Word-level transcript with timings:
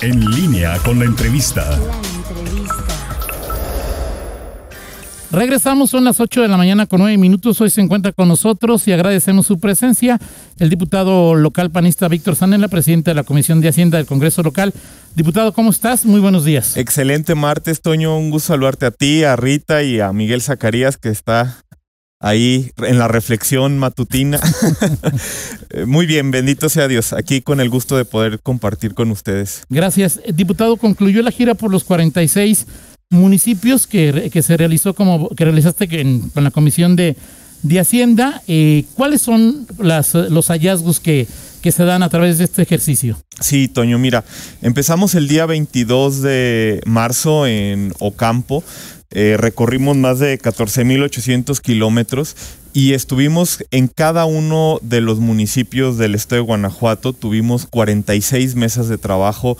En 0.00 0.24
línea 0.30 0.78
con 0.84 1.00
la 1.00 1.06
entrevista. 1.06 1.76
Regresamos, 5.32 5.90
son 5.90 6.04
las 6.04 6.20
8 6.20 6.42
de 6.42 6.48
la 6.48 6.56
mañana 6.56 6.86
con 6.86 7.00
9 7.00 7.18
minutos. 7.18 7.60
Hoy 7.60 7.68
se 7.68 7.80
encuentra 7.80 8.12
con 8.12 8.28
nosotros 8.28 8.86
y 8.86 8.92
agradecemos 8.92 9.46
su 9.46 9.58
presencia 9.58 10.20
el 10.60 10.70
diputado 10.70 11.34
local 11.34 11.70
panista 11.70 12.06
Víctor 12.06 12.36
Sanela, 12.36 12.68
presidente 12.68 13.10
de 13.10 13.16
la 13.16 13.24
Comisión 13.24 13.60
de 13.60 13.68
Hacienda 13.68 13.98
del 13.98 14.06
Congreso 14.06 14.44
Local. 14.44 14.72
Diputado, 15.16 15.52
¿cómo 15.52 15.70
estás? 15.70 16.06
Muy 16.06 16.20
buenos 16.20 16.44
días. 16.44 16.76
Excelente 16.76 17.34
martes, 17.34 17.82
Toño. 17.82 18.16
Un 18.16 18.30
gusto 18.30 18.52
saludarte 18.52 18.86
a 18.86 18.90
ti, 18.92 19.24
a 19.24 19.34
Rita 19.34 19.82
y 19.82 19.98
a 19.98 20.12
Miguel 20.12 20.42
Zacarías, 20.42 20.96
que 20.96 21.08
está 21.08 21.58
ahí 22.20 22.72
en 22.78 22.98
la 22.98 23.08
reflexión 23.08 23.78
matutina. 23.78 24.40
Muy 25.86 26.06
bien, 26.06 26.30
bendito 26.30 26.68
sea 26.68 26.88
Dios. 26.88 27.12
Aquí 27.12 27.40
con 27.40 27.60
el 27.60 27.70
gusto 27.70 27.96
de 27.96 28.04
poder 28.04 28.40
compartir 28.40 28.94
con 28.94 29.10
ustedes. 29.10 29.62
Gracias. 29.68 30.20
Diputado, 30.34 30.76
concluyó 30.76 31.22
la 31.22 31.30
gira 31.30 31.54
por 31.54 31.70
los 31.70 31.84
46 31.84 32.66
municipios 33.10 33.86
que, 33.86 34.30
que 34.32 34.42
se 34.42 34.56
realizó 34.56 34.94
como 34.94 35.30
que 35.30 35.44
realizaste 35.44 35.88
con 36.34 36.44
la 36.44 36.50
Comisión 36.50 36.96
de, 36.96 37.16
de 37.62 37.80
Hacienda. 37.80 38.42
Eh, 38.48 38.84
¿Cuáles 38.94 39.22
son 39.22 39.66
las, 39.78 40.14
los 40.14 40.48
hallazgos 40.48 41.00
que, 41.00 41.26
que 41.62 41.72
se 41.72 41.84
dan 41.84 42.02
a 42.02 42.08
través 42.08 42.38
de 42.38 42.44
este 42.44 42.62
ejercicio? 42.62 43.18
Sí, 43.40 43.68
Toño, 43.68 43.98
mira, 43.98 44.24
empezamos 44.62 45.14
el 45.14 45.28
día 45.28 45.46
22 45.46 46.22
de 46.22 46.80
marzo 46.86 47.46
en 47.46 47.92
Ocampo. 47.98 48.62
Eh, 49.10 49.36
recorrimos 49.38 49.96
más 49.96 50.18
de 50.18 50.38
14.800 50.38 51.60
kilómetros 51.60 52.36
y 52.74 52.92
estuvimos 52.92 53.64
en 53.70 53.88
cada 53.88 54.26
uno 54.26 54.78
de 54.82 55.00
los 55.00 55.18
municipios 55.18 55.96
del 55.96 56.14
estado 56.14 56.42
de 56.42 56.46
Guanajuato. 56.46 57.14
Tuvimos 57.14 57.66
46 57.66 58.54
mesas 58.54 58.88
de 58.88 58.98
trabajo 58.98 59.56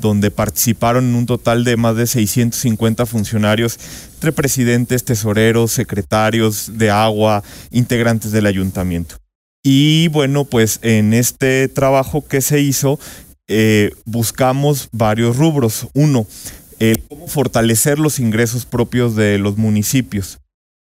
donde 0.00 0.30
participaron 0.30 1.14
un 1.14 1.26
total 1.26 1.64
de 1.64 1.76
más 1.76 1.96
de 1.96 2.06
650 2.06 3.04
funcionarios, 3.06 3.78
entre 4.14 4.32
presidentes, 4.32 5.04
tesoreros, 5.04 5.72
secretarios 5.72 6.78
de 6.78 6.90
agua, 6.90 7.42
integrantes 7.70 8.30
del 8.32 8.46
ayuntamiento. 8.46 9.16
Y 9.64 10.08
bueno, 10.08 10.44
pues 10.44 10.78
en 10.82 11.12
este 11.12 11.68
trabajo 11.68 12.26
que 12.26 12.40
se 12.40 12.60
hizo, 12.60 12.98
eh, 13.48 13.92
buscamos 14.04 14.88
varios 14.92 15.36
rubros. 15.36 15.88
Uno, 15.94 16.26
el 16.90 17.02
cómo 17.08 17.28
fortalecer 17.28 18.00
los 18.00 18.18
ingresos 18.18 18.66
propios 18.66 19.14
de 19.14 19.38
los 19.38 19.56
municipios. 19.56 20.38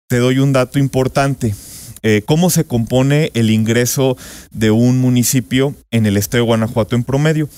Te 0.09 0.17
doy 0.17 0.39
un 0.39 0.51
dato 0.51 0.79
importante. 0.79 1.53
Eh, 2.01 2.23
¿Cómo 2.25 2.49
se 2.49 2.65
compone 2.65 3.31
el 3.35 3.51
ingreso 3.51 4.17
de 4.51 4.71
un 4.71 4.97
municipio 4.97 5.75
en 5.91 6.05
el 6.05 6.17
estado 6.17 6.43
de 6.43 6.47
Guanajuato 6.47 6.95
en 6.95 7.03
promedio? 7.03 7.49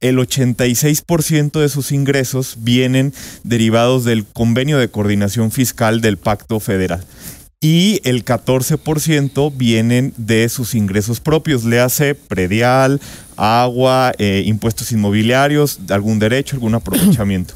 el 0.00 0.18
86% 0.18 1.58
de 1.58 1.68
sus 1.70 1.90
ingresos 1.90 2.58
vienen 2.60 3.14
derivados 3.44 4.04
del 4.04 4.26
convenio 4.26 4.78
de 4.78 4.90
coordinación 4.90 5.50
fiscal 5.50 6.02
del 6.02 6.18
Pacto 6.18 6.60
Federal. 6.60 7.02
Y 7.68 8.00
el 8.04 8.24
14% 8.24 9.52
vienen 9.56 10.14
de 10.16 10.48
sus 10.48 10.76
ingresos 10.76 11.18
propios, 11.18 11.64
le 11.64 11.80
hace 11.80 12.14
predial, 12.14 13.00
agua, 13.36 14.12
eh, 14.18 14.44
impuestos 14.46 14.92
inmobiliarios, 14.92 15.80
algún 15.90 16.20
derecho, 16.20 16.54
algún 16.54 16.76
aprovechamiento. 16.76 17.54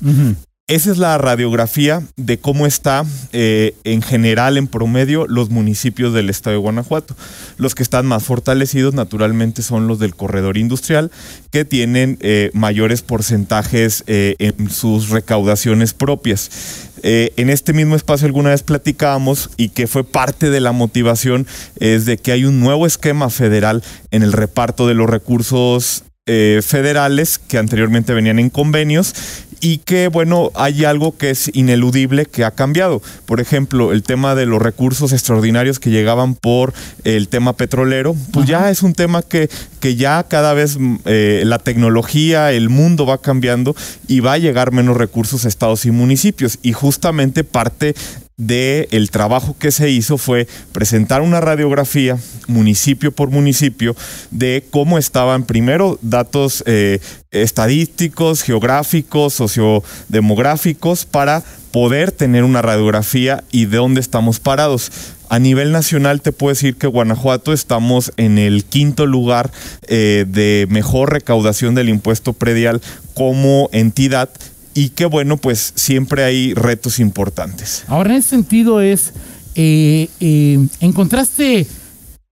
Esa 0.71 0.93
es 0.93 0.99
la 0.99 1.19
radiografía 1.19 2.01
de 2.15 2.39
cómo 2.39 2.65
está 2.65 3.05
eh, 3.33 3.75
en 3.83 4.03
general, 4.03 4.57
en 4.57 4.69
promedio, 4.69 5.27
los 5.27 5.51
municipios 5.51 6.15
del 6.15 6.31
estado 6.31 6.55
de 6.55 6.61
Guanajuato. 6.63 7.17
Los 7.57 7.75
que 7.75 7.83
están 7.83 8.07
más 8.07 8.23
fortalecidos, 8.23 8.95
naturalmente, 8.95 9.63
son 9.63 9.89
los 9.89 9.99
del 9.99 10.15
corredor 10.15 10.57
industrial, 10.57 11.11
que 11.51 11.65
tienen 11.65 12.19
eh, 12.21 12.53
mayores 12.55 13.03
porcentajes 13.03 14.05
eh, 14.07 14.37
en 14.39 14.71
sus 14.71 15.09
recaudaciones 15.09 15.93
propias. 15.93 16.87
en 17.03 17.51
este 17.51 17.73
mismo 17.73 17.97
espacio 17.97 18.27
alguna 18.27 18.51
vez 18.51 18.63
platicábamos 18.63 19.51
y 19.57 19.71
que 19.71 19.89
fue 19.89 20.05
parte 20.05 20.51
de 20.51 20.61
la 20.61 20.71
motivación 20.71 21.49
es 21.81 22.05
de 22.05 22.17
que 22.17 22.31
hay 22.31 22.45
un 22.45 22.61
nuevo 22.61 22.87
esquema 22.87 23.29
federal 23.31 23.83
en 24.13 24.23
el 24.23 24.33
reparto 24.33 24.87
de 24.87 24.95
los 24.95 25.11
recursos 25.11 26.05
federales 26.27 27.39
que 27.39 27.59
anteriormente 27.59 28.13
venían 28.13 28.39
en 28.39 28.51
convenios 28.51 29.15
y 29.61 29.79
que, 29.79 30.09
bueno, 30.09 30.51
hay 30.55 30.85
algo 30.85 31.17
que 31.17 31.31
es 31.31 31.51
ineludible 31.55 32.27
que 32.27 32.45
ha 32.45 32.51
cambiado. 32.51 33.03
Por 33.27 33.41
ejemplo, 33.41 33.93
el 33.93 34.03
tema 34.03 34.35
de 34.35 34.47
los 34.47 34.61
recursos 34.61 35.13
extraordinarios 35.13 35.79
que 35.79 35.91
llegaban 35.91 36.35
por 36.35 36.73
el 37.05 37.29
tema 37.29 37.53
petrolero, 37.53 38.17
pues 38.33 38.47
ya 38.47 38.71
es 38.71 38.83
un 38.83 38.95
tema 38.95 39.23
que, 39.23 39.51
que 39.81 39.97
ya 39.97 40.25
cada 40.25 40.55
vez 40.55 40.79
mm, 40.79 40.97
eh, 41.05 41.43
la 41.45 41.59
tecnología, 41.59 42.53
el 42.53 42.69
mundo 42.69 43.07
va 43.07 43.21
cambiando 43.21 43.77
y 44.09 44.21
va 44.21 44.35
a 44.35 44.39
llegar 44.39 44.73
menos 44.73 44.97
recursos 44.97 45.45
a 45.45 45.49
estados 45.49 45.85
y 45.87 45.91
municipios. 45.91 46.59
Y 46.63 46.73
justamente 46.73 47.45
parte 47.45 47.95
del 48.41 48.89
el 48.91 49.11
trabajo 49.11 49.55
que 49.59 49.71
se 49.71 49.91
hizo 49.91 50.17
fue 50.17 50.49
presentar 50.73 51.21
una 51.21 51.41
radiografía 51.41 52.19
municipio 52.49 53.13
por 53.13 53.31
municipio 53.31 53.95
de 54.31 54.65
cómo 54.71 54.97
estaban 54.97 55.45
primero 55.45 55.99
datos 56.01 56.65
eh, 56.67 57.01
estadísticos, 57.31 58.43
geográficos, 58.43 59.35
sociodemográficos 59.35 61.05
para 61.05 61.45
poder 61.71 62.13
tener 62.13 62.45
una 62.45 62.63
radiografía 62.63 63.45
y 63.53 63.67
de 63.67 63.77
dónde 63.77 64.01
estamos 64.01 64.41
parados. 64.41 64.91
A 65.29 65.39
nivel 65.39 65.71
nacional 65.71 66.23
te 66.23 66.33
puedo 66.33 66.53
decir 66.53 66.75
que 66.75 66.89
Guanajuato 66.89 67.53
estamos 67.53 68.11
en 68.17 68.39
el 68.39 68.65
quinto 68.65 69.07
lugar 69.07 69.53
eh, 69.87 70.25
de 70.27 70.67
mejor 70.71 71.13
recaudación 71.13 71.77
del 71.77 71.89
impuesto 71.89 72.33
predial 72.33 72.81
como 73.15 73.69
entidad 73.73 74.31
y 74.75 74.91
que 74.91 75.07
bueno, 75.07 75.37
pues 75.37 75.73
siempre 75.75 76.25
hay 76.25 76.55
retos 76.55 77.01
importantes. 77.01 77.85
Ahora, 77.89 78.11
en 78.11 78.17
ese 78.17 78.31
sentido 78.31 78.81
es, 78.81 79.13
eh, 79.55 80.09
eh, 80.21 80.59
¿encontraste 80.81 81.67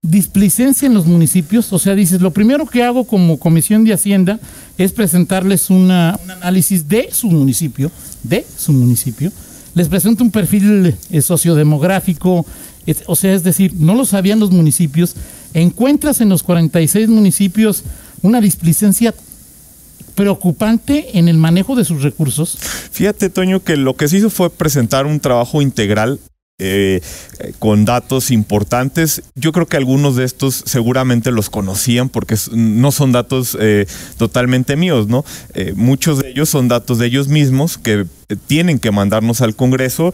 displicencia 0.03 0.87
en 0.87 0.94
los 0.94 1.06
municipios? 1.06 1.72
O 1.72 1.78
sea, 1.78 1.94
dices, 1.94 2.21
lo 2.21 2.32
primero 2.32 2.66
que 2.66 2.84
hago 2.84 3.04
como 3.04 3.38
Comisión 3.38 3.84
de 3.84 3.93
Hacienda 3.93 4.38
es 4.77 4.93
presentarles 4.93 5.71
un 5.71 5.91
análisis 5.91 6.88
de 6.88 7.09
su 7.12 7.28
municipio, 7.28 7.91
de 8.22 8.47
su 8.56 8.72
municipio. 8.72 9.32
Les 9.75 9.88
presento 9.88 10.25
un 10.25 10.31
perfil 10.31 10.94
eh, 11.10 11.22
sociodemográfico, 11.22 12.47
o 13.06 13.16
sea, 13.16 13.34
es 13.34 13.43
decir, 13.43 13.75
no 13.75 13.94
lo 13.94 14.04
sabían 14.04 14.41
los 14.41 14.50
municipios. 14.50 15.15
Encuentras 15.54 16.21
en 16.21 16.28
los 16.28 16.43
46 16.43 17.09
municipios 17.09 17.82
una 18.22 18.41
displicencia 18.41 19.15
preocupante 20.19 21.17
en 21.17 21.29
el 21.29 21.39
manejo 21.39 21.77
de 21.77 21.84
sus 21.84 22.03
recursos? 22.03 22.59
Fíjate, 22.91 23.31
Toño, 23.31 23.62
que 23.62 23.77
lo 23.77 23.95
que 23.95 24.09
se 24.09 24.17
hizo 24.17 24.31
fue 24.31 24.51
presentar 24.51 25.06
un 25.06 25.21
trabajo 25.21 25.62
integral 25.62 26.19
eh, 26.61 27.03
con 27.61 27.85
datos 27.85 28.33
importantes. 28.33 29.23
Yo 29.37 29.53
creo 29.53 29.67
que 29.67 29.77
algunos 29.77 30.17
de 30.17 30.25
estos 30.25 30.65
seguramente 30.67 31.31
los 31.31 31.51
conocían 31.51 32.09
porque 32.09 32.35
no 32.51 32.91
son 32.91 33.13
datos 33.13 33.57
eh, 33.61 33.87
totalmente 34.17 34.75
míos, 34.75 35.07
¿no? 35.07 35.25
Eh, 35.55 35.73
muchos 35.77 36.21
de 36.21 36.31
ellos 36.31 36.49
son 36.49 36.67
datos 36.67 36.99
de 36.99 37.07
ellos 37.07 37.29
mismos 37.29 37.79
que 37.79 38.07
tienen 38.49 38.81
que 38.81 38.91
mandarnos 38.91 39.41
al 39.41 39.57
Congreso, 39.57 40.13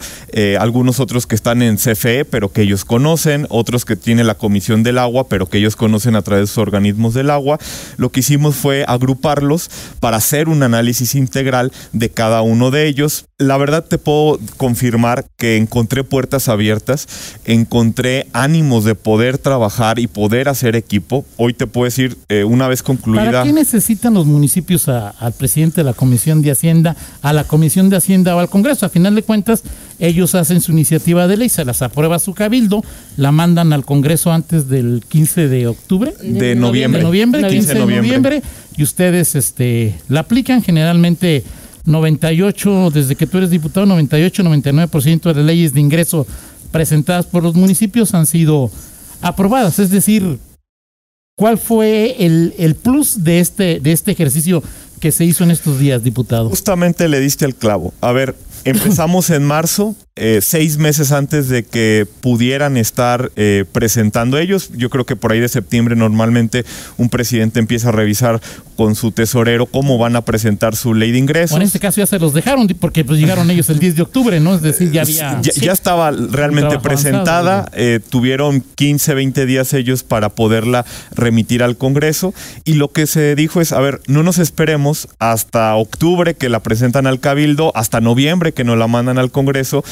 algunos 0.57 1.01
otros 1.01 1.27
que 1.27 1.35
están 1.35 1.61
en 1.61 1.75
CFE, 1.75 2.23
pero 2.23 2.49
que 2.49 2.61
ellos 2.61 2.85
conocen, 2.85 3.45
otros 3.49 3.83
que 3.83 3.97
tiene 3.97 4.23
la 4.23 4.35
Comisión 4.35 4.83
del 4.83 4.99
Agua, 4.99 5.27
pero 5.27 5.47
que 5.47 5.57
ellos 5.57 5.75
conocen 5.75 6.15
a 6.15 6.21
través 6.21 6.43
de 6.43 6.47
sus 6.47 6.59
organismos 6.59 7.13
del 7.13 7.29
agua. 7.29 7.59
Lo 7.97 8.13
que 8.13 8.21
hicimos 8.21 8.55
fue 8.55 8.85
agruparlos 8.87 9.69
para 9.99 10.15
hacer 10.15 10.47
un 10.47 10.63
análisis 10.63 11.13
integral 11.13 11.73
de 11.91 12.09
cada 12.09 12.41
uno 12.41 12.71
de 12.71 12.87
ellos. 12.87 13.25
La 13.37 13.57
verdad 13.57 13.83
te 13.83 13.97
puedo 13.97 14.39
confirmar 14.55 15.25
que 15.35 15.57
encontré 15.57 16.05
puertas 16.05 16.34
abiertas, 16.47 17.07
encontré 17.45 18.27
ánimos 18.33 18.85
de 18.85 18.95
poder 18.95 19.37
trabajar 19.37 19.99
y 19.99 20.07
poder 20.07 20.49
hacer 20.49 20.75
equipo. 20.75 21.25
Hoy 21.37 21.53
te 21.53 21.67
puedo 21.67 21.85
decir, 21.85 22.17
eh, 22.29 22.43
una 22.43 22.67
vez 22.67 22.83
concluida... 22.83 23.25
¿Para 23.25 23.43
qué 23.43 23.53
necesitan 23.53 24.13
los 24.13 24.25
municipios 24.25 24.87
al 24.89 25.33
presidente 25.33 25.81
de 25.81 25.85
la 25.85 25.93
Comisión 25.93 26.41
de 26.41 26.51
Hacienda, 26.51 26.95
a 27.21 27.33
la 27.33 27.43
Comisión 27.43 27.89
de 27.89 27.97
Hacienda? 27.97 28.35
O 28.35 28.39
al 28.39 28.49
Congreso. 28.49 28.85
A 28.85 28.89
final 28.89 29.15
de 29.15 29.23
cuentas, 29.23 29.63
ellos 29.99 30.35
hacen 30.35 30.61
su 30.61 30.71
iniciativa 30.71 31.27
de 31.27 31.37
ley, 31.37 31.49
se 31.49 31.65
las 31.65 31.81
aprueba 31.81 32.19
su 32.19 32.33
cabildo, 32.33 32.83
la 33.17 33.31
mandan 33.31 33.73
al 33.73 33.85
Congreso 33.85 34.31
antes 34.31 34.69
del 34.69 35.03
15 35.07 35.47
de 35.47 35.67
octubre. 35.67 36.13
De, 36.21 36.55
noviembre. 36.55 36.99
De 36.99 37.05
noviembre, 37.05 37.47
15 37.47 37.73
de 37.73 37.79
noviembre. 37.79 38.41
Y 38.77 38.83
ustedes 38.83 39.35
este, 39.35 39.95
la 40.09 40.21
aplican 40.21 40.61
generalmente 40.61 41.43
98, 41.85 42.91
desde 42.91 43.15
que 43.15 43.27
tú 43.27 43.37
eres 43.37 43.49
diputado, 43.49 43.85
98, 43.85 44.43
99% 44.43 45.21
de 45.21 45.33
las 45.33 45.45
leyes 45.45 45.73
de 45.73 45.81
ingreso 45.81 46.27
presentadas 46.71 47.25
por 47.25 47.43
los 47.43 47.55
municipios 47.55 48.13
han 48.13 48.25
sido 48.25 48.69
aprobadas. 49.21 49.79
Es 49.79 49.89
decir, 49.91 50.39
¿cuál 51.37 51.57
fue 51.57 52.15
el, 52.25 52.53
el 52.57 52.75
plus 52.75 53.23
de 53.23 53.39
este, 53.39 53.79
de 53.79 53.91
este 53.91 54.11
ejercicio 54.11 54.61
que 54.99 55.11
se 55.11 55.25
hizo 55.25 55.43
en 55.43 55.51
estos 55.51 55.79
días, 55.79 56.03
diputado? 56.03 56.49
Justamente 56.49 57.07
le 57.07 57.19
diste 57.19 57.45
el 57.45 57.55
clavo. 57.55 57.93
A 58.01 58.11
ver, 58.11 58.35
empezamos 58.63 59.29
en 59.29 59.43
marzo 59.43 59.95
eh, 60.17 60.39
seis 60.41 60.77
meses 60.77 61.11
antes 61.11 61.49
de 61.49 61.65
que 61.65 62.07
pudieran 62.21 62.77
estar 62.77 63.33
eh, 63.35 63.65
presentando 63.73 64.37
ellos. 64.37 64.69
Yo 64.73 64.89
creo 64.89 65.05
que 65.05 65.17
por 65.17 65.33
ahí 65.33 65.41
de 65.41 65.49
septiembre 65.49 65.97
normalmente 65.97 66.63
un 66.95 67.09
presidente 67.09 67.59
empieza 67.59 67.89
a 67.89 67.91
revisar 67.91 68.39
con 68.77 68.95
su 68.95 69.11
tesorero 69.11 69.65
cómo 69.65 69.97
van 69.97 70.15
a 70.15 70.21
presentar 70.21 70.77
su 70.77 70.93
ley 70.93 71.11
de 71.11 71.17
ingresos. 71.17 71.57
en 71.57 71.63
este 71.63 71.81
caso 71.81 71.99
ya 71.99 72.07
se 72.07 72.17
los 72.17 72.33
dejaron 72.33 72.65
porque 72.79 73.03
pues 73.03 73.19
llegaron 73.19 73.49
ellos 73.51 73.69
el 73.69 73.79
10 73.79 73.97
de 73.97 74.01
octubre, 74.03 74.39
¿no? 74.39 74.55
Es 74.55 74.61
decir, 74.61 74.89
ya 74.89 75.01
había... 75.01 75.41
Ya, 75.41 75.73
estaba 75.73 76.11
realmente 76.11 76.79
presentada, 76.79 77.69
eh, 77.73 77.99
tuvieron 78.09 78.63
15, 78.75 79.15
20 79.15 79.45
días 79.45 79.73
ellos 79.73 80.03
para 80.03 80.29
poderla 80.29 80.85
remitir 81.11 81.61
al 81.61 81.75
Congreso 81.75 82.33
y 82.63 82.75
lo 82.75 82.89
que 82.89 83.05
se 83.05 83.35
dijo 83.35 83.59
es, 83.59 83.73
a 83.73 83.81
ver, 83.81 84.01
no 84.07 84.23
nos 84.23 84.37
esperemos 84.37 85.09
hasta 85.19 85.75
octubre 85.75 86.35
que 86.35 86.47
la 86.47 86.61
presentan 86.61 87.05
al 87.05 87.19
Cabildo, 87.19 87.73
hasta 87.75 87.99
noviembre 87.99 88.53
que 88.53 88.63
nos 88.63 88.77
la 88.77 88.87
mandan 88.87 89.17
al 89.17 89.31
Congreso 89.31 89.83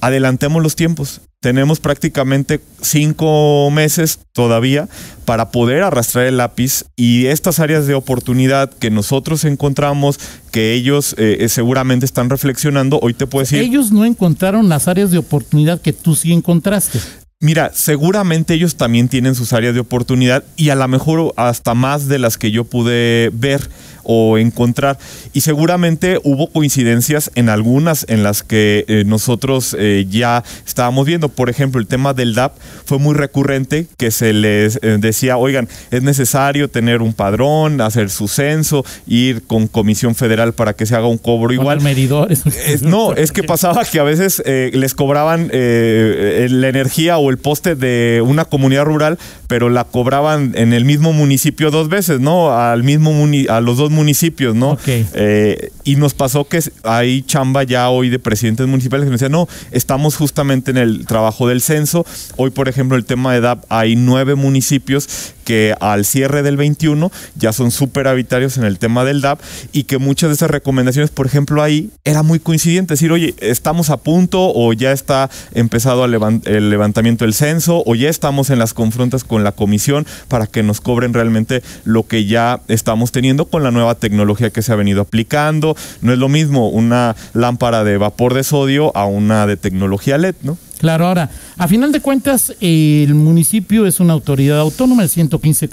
adelantemos 0.00 0.62
los 0.62 0.76
tiempos. 0.76 1.20
Tenemos 1.40 1.80
prácticamente 1.80 2.60
cinco 2.82 3.70
meses 3.70 4.18
todavía 4.34 4.88
para 5.24 5.50
poder 5.50 5.82
arrastrar 5.82 6.26
el 6.26 6.36
lápiz 6.36 6.84
y 6.96 7.26
estas 7.26 7.60
áreas 7.60 7.86
de 7.86 7.94
oportunidad 7.94 8.70
que 8.70 8.90
nosotros 8.90 9.44
encontramos, 9.44 10.20
que 10.50 10.74
ellos 10.74 11.14
eh, 11.16 11.46
seguramente 11.48 12.04
están 12.04 12.28
reflexionando, 12.28 12.98
hoy 13.00 13.14
te 13.14 13.26
puedo 13.26 13.42
decir... 13.42 13.60
Ellos 13.60 13.90
no 13.90 14.04
encontraron 14.04 14.68
las 14.68 14.86
áreas 14.86 15.10
de 15.10 15.18
oportunidad 15.18 15.80
que 15.80 15.94
tú 15.94 16.14
sí 16.14 16.32
encontraste. 16.32 17.00
Mira, 17.42 17.70
seguramente 17.72 18.52
ellos 18.52 18.76
también 18.76 19.08
tienen 19.08 19.34
sus 19.34 19.54
áreas 19.54 19.72
de 19.72 19.80
oportunidad 19.80 20.44
y 20.56 20.68
a 20.68 20.74
lo 20.74 20.86
mejor 20.88 21.32
hasta 21.36 21.72
más 21.72 22.06
de 22.06 22.18
las 22.18 22.36
que 22.36 22.50
yo 22.50 22.64
pude 22.64 23.30
ver 23.32 23.66
o 24.04 24.38
encontrar. 24.38 24.98
Y 25.32 25.42
seguramente 25.42 26.18
hubo 26.24 26.48
coincidencias 26.48 27.30
en 27.34 27.48
algunas 27.48 28.04
en 28.08 28.22
las 28.22 28.42
que 28.42 28.84
eh, 28.88 29.04
nosotros 29.06 29.76
eh, 29.78 30.06
ya 30.08 30.44
estábamos 30.66 31.06
viendo. 31.06 31.28
Por 31.28 31.50
ejemplo, 31.50 31.80
el 31.80 31.86
tema 31.86 32.14
del 32.14 32.34
DAP 32.34 32.56
fue 32.84 32.98
muy 32.98 33.14
recurrente 33.14 33.86
que 33.96 34.10
se 34.10 34.32
les 34.32 34.78
eh, 34.82 34.98
decía, 34.98 35.36
oigan, 35.36 35.68
es 35.90 36.02
necesario 36.02 36.68
tener 36.68 37.02
un 37.02 37.12
padrón, 37.12 37.80
hacer 37.80 38.10
su 38.10 38.28
censo, 38.28 38.84
ir 39.06 39.42
con 39.42 39.66
Comisión 39.66 40.14
Federal 40.14 40.52
para 40.52 40.74
que 40.74 40.86
se 40.86 40.96
haga 40.96 41.06
un 41.06 41.18
cobro 41.18 41.52
igual. 41.52 41.80
medidores. 41.80 42.42
no, 42.82 43.14
es 43.14 43.32
que 43.32 43.42
pasaba 43.42 43.84
que 43.84 44.00
a 44.00 44.04
veces 44.04 44.42
les 44.46 44.94
cobraban 44.94 45.48
la 45.52 46.68
energía 46.68 47.18
o 47.18 47.30
el 47.30 47.38
poste 47.38 47.74
de 47.74 48.22
una 48.24 48.44
comunidad 48.44 48.84
rural, 48.84 49.18
pero 49.50 49.68
la 49.68 49.82
cobraban 49.82 50.52
en 50.54 50.72
el 50.72 50.84
mismo 50.84 51.12
municipio 51.12 51.72
dos 51.72 51.88
veces, 51.88 52.20
¿no? 52.20 52.56
Al 52.56 52.84
mismo 52.84 53.10
a 53.48 53.60
los 53.60 53.78
dos 53.78 53.90
municipios, 53.90 54.54
¿no? 54.54 54.78
Eh, 54.86 55.72
y 55.82 55.96
nos 55.96 56.14
pasó 56.14 56.44
que 56.44 56.62
hay 56.84 57.22
chamba 57.22 57.64
ya 57.64 57.90
hoy 57.90 58.10
de 58.10 58.20
presidentes 58.20 58.68
municipales 58.68 59.06
que 59.06 59.10
nos 59.10 59.18
decían, 59.18 59.32
no, 59.32 59.48
estamos 59.72 60.14
justamente 60.14 60.70
en 60.70 60.76
el 60.76 61.04
trabajo 61.04 61.48
del 61.48 61.62
censo. 61.62 62.06
Hoy, 62.36 62.50
por 62.50 62.68
ejemplo, 62.68 62.96
el 62.96 63.04
tema 63.04 63.34
de 63.34 63.40
DAP, 63.40 63.64
hay 63.70 63.96
nueve 63.96 64.36
municipios 64.36 65.08
que 65.44 65.74
al 65.80 66.04
cierre 66.04 66.44
del 66.44 66.56
21 66.56 67.10
ya 67.34 67.52
son 67.52 67.72
superhabitarios 67.72 68.56
en 68.56 68.62
el 68.62 68.78
tema 68.78 69.04
del 69.04 69.20
DAP 69.20 69.40
y 69.72 69.82
que 69.82 69.98
muchas 69.98 70.30
de 70.30 70.34
esas 70.34 70.48
recomendaciones, 70.48 71.10
por 71.10 71.26
ejemplo, 71.26 71.60
ahí 71.60 71.90
era 72.04 72.22
muy 72.22 72.38
coincidente, 72.38 72.94
decir, 72.94 73.10
oye, 73.10 73.34
estamos 73.40 73.90
a 73.90 73.96
punto 73.96 74.52
o 74.54 74.72
ya 74.72 74.92
está 74.92 75.28
empezado 75.52 76.04
el 76.04 76.70
levantamiento 76.70 77.24
del 77.24 77.34
censo 77.34 77.82
o 77.84 77.96
ya 77.96 78.08
estamos 78.08 78.50
en 78.50 78.60
las 78.60 78.74
confrontas 78.74 79.24
con 79.24 79.39
la 79.44 79.52
comisión 79.52 80.06
para 80.28 80.46
que 80.46 80.62
nos 80.62 80.80
cobren 80.80 81.14
realmente 81.14 81.62
lo 81.84 82.06
que 82.06 82.26
ya 82.26 82.60
estamos 82.68 83.12
teniendo 83.12 83.46
con 83.46 83.62
la 83.62 83.70
nueva 83.70 83.94
tecnología 83.94 84.50
que 84.50 84.62
se 84.62 84.72
ha 84.72 84.76
venido 84.76 85.02
aplicando. 85.02 85.76
No 86.02 86.12
es 86.12 86.18
lo 86.18 86.28
mismo 86.28 86.68
una 86.68 87.16
lámpara 87.34 87.84
de 87.84 87.98
vapor 87.98 88.34
de 88.34 88.44
sodio 88.44 88.96
a 88.96 89.06
una 89.06 89.46
de 89.46 89.56
tecnología 89.56 90.18
LED, 90.18 90.34
¿no? 90.42 90.58
Claro, 90.80 91.08
ahora, 91.08 91.28
a 91.58 91.68
final 91.68 91.92
de 91.92 92.00
cuentas, 92.00 92.54
el 92.58 93.14
municipio 93.14 93.84
es 93.86 94.00
una 94.00 94.14
autoridad 94.14 94.58
autónoma, 94.58 95.02
el 95.02 95.10
115 95.10 95.68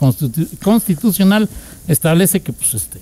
constitucional 0.61 1.47
establece 1.87 2.41
que, 2.41 2.51
pues, 2.51 2.73
este, 2.73 2.99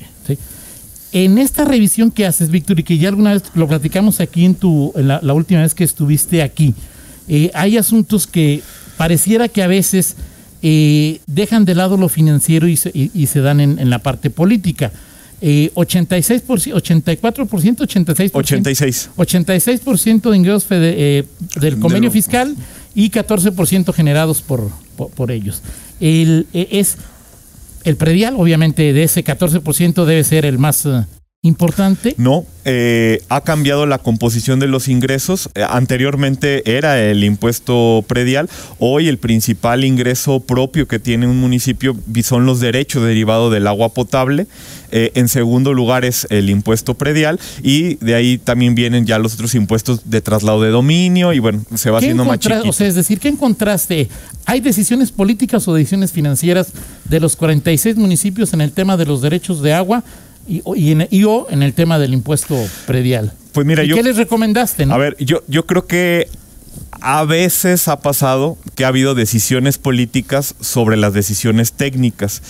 En 1.14 1.40
esta 1.40 1.66
revisión 1.66 2.12
que 2.12 2.28
haces, 2.28 2.52
Víctor, 2.52 2.80
y 2.80 2.84
que 2.84 3.00
ya 3.00 3.10
alguna 3.10 3.34
vez 3.34 3.44
lo 3.56 3.68
platicamos 3.68 4.20
aquí 4.20 4.46
en 4.46 4.54
tu, 4.54 4.94
la, 4.96 5.34
última 5.34 5.62
vez 5.62 5.74
que 5.74 5.84
estuviste 5.84 6.44
aquí, 6.44 6.76
eh, 7.28 7.50
hay 7.56 7.78
asuntos 7.78 8.28
que 8.28 8.62
pareciera 8.98 9.48
que 9.48 9.64
a 9.64 9.68
veces 9.68 10.16
eh, 10.68 11.20
dejan 11.28 11.64
de 11.64 11.76
lado 11.76 11.96
lo 11.96 12.10
financiero 12.10 12.68
y 12.68 12.76
se, 12.78 13.40
dan 13.42 13.60
en 13.60 13.90
la 13.90 14.00
parte 14.00 14.32
política. 14.32 14.92
86%, 15.42 16.74
84%, 16.74 17.78
86%. 17.88 18.32
86. 18.34 19.10
86% 19.16 20.32
de 20.32 20.38
ingresos 20.38 20.66
eh, 20.72 21.24
del 21.60 21.80
convenio 21.80 22.10
fiscal 22.10 22.56
y 22.96 23.12
14% 23.12 23.94
generados 23.94 24.42
por, 24.42 24.72
por, 24.96 25.32
ellos. 25.32 25.62
El, 26.00 26.48
e, 26.54 26.68
es, 26.72 26.98
el 27.84 27.96
predial, 27.98 28.36
obviamente, 28.38 28.94
de 28.94 29.04
ese 29.04 29.24
14% 29.24 30.06
debe 30.06 30.24
ser 30.24 30.46
el 30.46 30.58
más 30.58 30.86
eh, 30.86 31.06
importante. 31.46 32.16
No, 32.18 32.46
eh, 32.66 33.22
ha 33.30 33.42
cambiado 33.42 33.86
la 33.86 34.00
composición 34.00 34.60
de 34.60 34.68
los 34.68 34.88
ingresos. 34.88 35.50
Eh, 35.54 35.64
anteriormente 35.68 36.78
era 36.78 37.00
el 37.00 37.24
impuesto 37.24 38.04
predial. 38.08 38.50
Hoy 38.80 39.08
el 39.08 39.20
principal 39.20 39.84
ingreso 39.84 40.40
propio 40.40 40.88
que 40.88 40.98
tiene 40.98 41.28
un 41.28 41.40
municipio 41.40 41.96
son 42.24 42.48
los 42.48 42.60
derechos 42.60 43.04
derivados 43.04 43.54
del 43.54 43.68
agua 43.68 43.90
potable. 43.90 44.48
Eh, 44.92 45.12
en 45.14 45.28
segundo 45.28 45.74
lugar 45.74 46.06
es 46.06 46.26
el 46.30 46.50
impuesto 46.50 46.96
predial 46.96 47.40
y 47.62 47.96
de 47.96 48.16
ahí 48.16 48.38
también 48.38 48.74
vienen 48.74 49.06
ya 49.06 49.20
los 49.20 49.36
otros 49.36 49.54
impuestos 49.54 50.10
de 50.10 50.22
traslado 50.22 50.62
de 50.62 50.70
dominio 50.70 51.34
y 51.34 51.40
bueno, 51.40 51.64
se 51.76 51.92
va 51.92 52.00
haciendo 52.00 52.26
más 52.26 52.40
chiquito. 52.40 52.70
O 52.70 52.74
sea, 52.74 52.88
es 52.88 52.96
decir, 52.96 53.20
¿qué 53.20 53.28
encontraste? 53.28 54.10
¿Hay 54.46 54.62
decisiones 54.62 55.12
políticas 55.12 55.68
o 55.68 55.74
decisiones 55.74 56.12
financieras 56.12 56.72
de 57.04 57.20
los 57.20 57.36
46 57.36 57.98
municipios 57.98 58.54
en 58.54 58.62
el 58.62 58.72
tema 58.72 58.98
de 58.98 59.06
los 59.06 59.22
derechos 59.22 59.62
de 59.62 59.74
agua? 59.74 60.04
Y, 60.48 60.62
y, 60.76 60.92
en, 60.92 61.08
o 61.26 61.48
en 61.50 61.64
el 61.64 61.74
tema 61.74 62.00
del 62.00 62.14
impuesto 62.14 62.56
predial. 62.86 63.34
Pues 63.52 63.66
mira, 63.66 63.84
yo, 63.84 63.96
¿Qué 63.96 64.04
les 64.04 64.18
recomendaste? 64.18 64.84
A 64.90 64.98
ver, 64.98 65.16
yo, 65.18 65.44
yo 65.48 65.66
creo 65.66 65.86
que 65.86 66.28
a 67.02 67.24
veces 67.24 67.88
ha 67.88 68.00
pasado 68.00 68.58
que 68.76 68.86
ha 68.86 68.90
habido 68.90 69.16
decisiones 69.16 69.78
políticas 69.78 70.56
sobre 70.60 70.98
las 70.98 71.14
decisiones 71.14 71.74
técnicas 71.74 72.42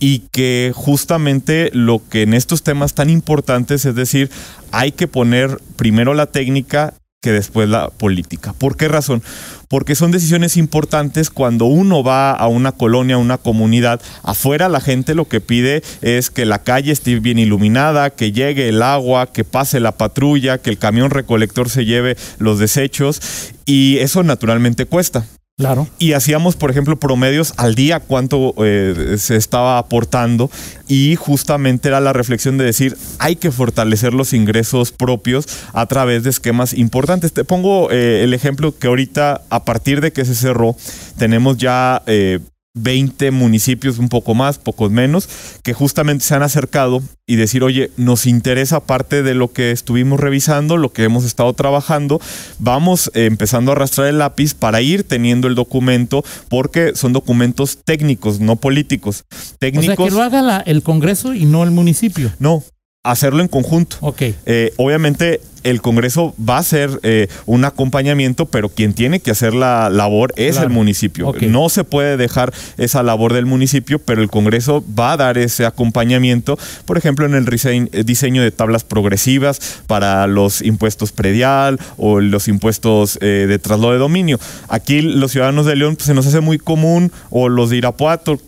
y 0.00 0.20
que 0.32 0.72
justamente 0.74 1.70
lo 1.72 2.02
que 2.08 2.22
en 2.22 2.34
estos 2.34 2.62
temas 2.62 2.94
tan 2.94 3.10
importantes 3.10 3.84
es 3.84 3.94
decir, 3.94 4.30
hay 4.70 4.92
que 4.92 5.08
poner 5.08 5.58
primero 5.76 6.14
la 6.14 6.26
técnica 6.26 6.94
que 7.22 7.30
después 7.30 7.68
la 7.68 7.88
política. 7.88 8.52
¿Por 8.52 8.76
qué 8.76 8.88
razón? 8.88 9.22
Porque 9.68 9.94
son 9.94 10.10
decisiones 10.10 10.56
importantes 10.56 11.30
cuando 11.30 11.66
uno 11.66 12.02
va 12.02 12.32
a 12.32 12.48
una 12.48 12.72
colonia, 12.72 13.14
a 13.14 13.18
una 13.18 13.38
comunidad. 13.38 14.02
Afuera 14.24 14.68
la 14.68 14.80
gente 14.80 15.14
lo 15.14 15.28
que 15.28 15.40
pide 15.40 15.84
es 16.02 16.30
que 16.30 16.44
la 16.44 16.64
calle 16.64 16.90
esté 16.90 17.20
bien 17.20 17.38
iluminada, 17.38 18.10
que 18.10 18.32
llegue 18.32 18.68
el 18.68 18.82
agua, 18.82 19.32
que 19.32 19.44
pase 19.44 19.78
la 19.78 19.92
patrulla, 19.92 20.58
que 20.58 20.70
el 20.70 20.78
camión 20.78 21.10
recolector 21.10 21.70
se 21.70 21.84
lleve 21.84 22.16
los 22.38 22.58
desechos 22.58 23.22
y 23.66 23.98
eso 23.98 24.24
naturalmente 24.24 24.86
cuesta. 24.86 25.24
Claro. 25.58 25.86
Y 25.98 26.14
hacíamos, 26.14 26.56
por 26.56 26.70
ejemplo, 26.70 26.98
promedios 26.98 27.52
al 27.56 27.74
día, 27.74 28.00
cuánto 28.00 28.54
eh, 28.64 29.16
se 29.18 29.36
estaba 29.36 29.78
aportando. 29.78 30.50
Y 30.88 31.14
justamente 31.16 31.88
era 31.88 32.00
la 32.00 32.12
reflexión 32.12 32.56
de 32.58 32.64
decir, 32.64 32.96
hay 33.18 33.36
que 33.36 33.50
fortalecer 33.50 34.14
los 34.14 34.32
ingresos 34.32 34.92
propios 34.92 35.46
a 35.72 35.86
través 35.86 36.22
de 36.24 36.30
esquemas 36.30 36.72
importantes. 36.72 37.32
Te 37.32 37.44
pongo 37.44 37.90
eh, 37.90 38.24
el 38.24 38.34
ejemplo 38.34 38.76
que 38.76 38.86
ahorita, 38.86 39.42
a 39.50 39.64
partir 39.64 40.00
de 40.00 40.12
que 40.12 40.24
se 40.24 40.34
cerró, 40.34 40.74
tenemos 41.18 41.58
ya 41.58 42.02
eh, 42.06 42.40
20 42.74 43.30
municipios, 43.32 43.98
un 43.98 44.08
poco 44.08 44.34
más, 44.34 44.58
pocos 44.58 44.90
menos, 44.90 45.28
que 45.62 45.74
justamente 45.74 46.24
se 46.24 46.34
han 46.34 46.42
acercado 46.42 47.02
y 47.26 47.36
decir, 47.36 47.62
oye, 47.62 47.90
nos 47.96 48.26
interesa 48.26 48.80
parte 48.80 49.22
de 49.22 49.34
lo 49.34 49.52
que 49.52 49.70
estuvimos 49.72 50.18
revisando, 50.18 50.76
lo 50.76 50.92
que 50.92 51.04
hemos 51.04 51.24
estado 51.24 51.52
trabajando, 51.52 52.20
vamos 52.58 53.10
eh, 53.14 53.26
empezando 53.26 53.70
a 53.70 53.74
arrastrar 53.74 54.08
el 54.08 54.18
lápiz 54.18 54.54
para 54.54 54.80
ir 54.80 55.04
teniendo 55.04 55.48
el 55.48 55.54
documento, 55.54 56.24
porque 56.48 56.92
son 56.94 57.12
documentos 57.12 57.78
técnicos, 57.84 58.40
no 58.40 58.56
políticos. 58.56 59.24
Técnicos, 59.58 59.84
o 59.84 59.96
sea, 59.96 60.06
que 60.06 60.10
lo 60.10 60.22
haga 60.22 60.60
el 60.60 60.82
Congreso 60.82 61.34
y 61.34 61.44
no 61.44 61.64
el 61.64 61.70
municipio. 61.70 62.32
No, 62.38 62.64
hacerlo 63.02 63.42
en 63.42 63.48
conjunto. 63.48 63.96
Ok. 64.00 64.22
Eh, 64.46 64.72
obviamente 64.76 65.40
el 65.62 65.80
Congreso 65.80 66.34
va 66.38 66.56
a 66.56 66.60
hacer 66.60 67.00
eh, 67.02 67.28
un 67.46 67.64
acompañamiento, 67.64 68.46
pero 68.46 68.68
quien 68.68 68.94
tiene 68.94 69.20
que 69.20 69.30
hacer 69.30 69.54
la 69.54 69.90
labor 69.90 70.32
es 70.36 70.58
el 70.58 70.70
municipio. 70.70 71.32
No 71.40 71.68
se 71.68 71.84
puede 71.84 72.16
dejar 72.16 72.52
esa 72.78 73.02
labor 73.02 73.32
del 73.32 73.46
municipio, 73.46 73.98
pero 73.98 74.22
el 74.22 74.28
Congreso 74.28 74.84
va 74.98 75.12
a 75.12 75.16
dar 75.16 75.38
ese 75.38 75.66
acompañamiento, 75.66 76.58
por 76.84 76.98
ejemplo, 76.98 77.26
en 77.26 77.34
el 77.34 77.46
eh, 77.52 78.04
diseño 78.04 78.42
de 78.42 78.50
tablas 78.50 78.84
progresivas 78.84 79.80
para 79.86 80.26
los 80.26 80.62
impuestos 80.62 81.12
predial 81.12 81.78
o 81.96 82.20
los 82.20 82.48
impuestos 82.48 83.18
eh, 83.20 83.46
de 83.48 83.58
traslado 83.58 83.92
de 83.92 83.98
dominio. 83.98 84.38
Aquí 84.68 85.02
los 85.02 85.32
ciudadanos 85.32 85.66
de 85.66 85.76
León 85.76 85.96
pues, 85.96 86.06
se 86.06 86.14
nos 86.14 86.26
hace 86.26 86.40
muy 86.40 86.58
común, 86.58 87.12
o 87.30 87.48
los 87.48 87.70
de 87.70 87.76
Irapuato, 87.76 88.40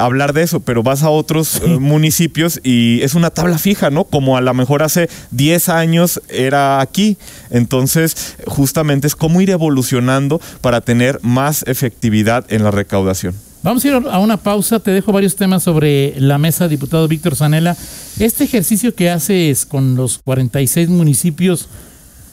hablar 0.00 0.32
de 0.32 0.42
eso, 0.42 0.60
pero 0.60 0.82
vas 0.82 1.02
a 1.02 1.10
otros 1.10 1.62
municipios 1.80 2.60
y 2.62 3.00
es 3.02 3.14
una 3.14 3.30
tabla 3.30 3.58
fija, 3.58 3.90
¿no? 3.90 4.04
Como 4.04 4.36
a 4.36 4.40
lo 4.40 4.54
mejor 4.54 4.82
hace 4.82 5.08
10 5.30 5.68
años 5.68 6.17
era 6.28 6.80
aquí. 6.80 7.16
Entonces, 7.50 8.36
justamente 8.46 9.06
es 9.06 9.16
cómo 9.16 9.40
ir 9.40 9.50
evolucionando 9.50 10.40
para 10.60 10.80
tener 10.80 11.18
más 11.22 11.64
efectividad 11.66 12.44
en 12.48 12.64
la 12.64 12.70
recaudación. 12.70 13.34
Vamos 13.62 13.84
a 13.84 13.88
ir 13.88 13.94
a 13.94 14.18
una 14.20 14.36
pausa, 14.36 14.78
te 14.78 14.92
dejo 14.92 15.10
varios 15.10 15.34
temas 15.34 15.64
sobre 15.64 16.14
la 16.20 16.38
mesa, 16.38 16.68
diputado 16.68 17.08
Víctor 17.08 17.34
Zanella. 17.34 17.76
Este 18.20 18.44
ejercicio 18.44 18.94
que 18.94 19.10
haces 19.10 19.66
con 19.66 19.96
los 19.96 20.18
46 20.18 20.88
municipios, 20.88 21.68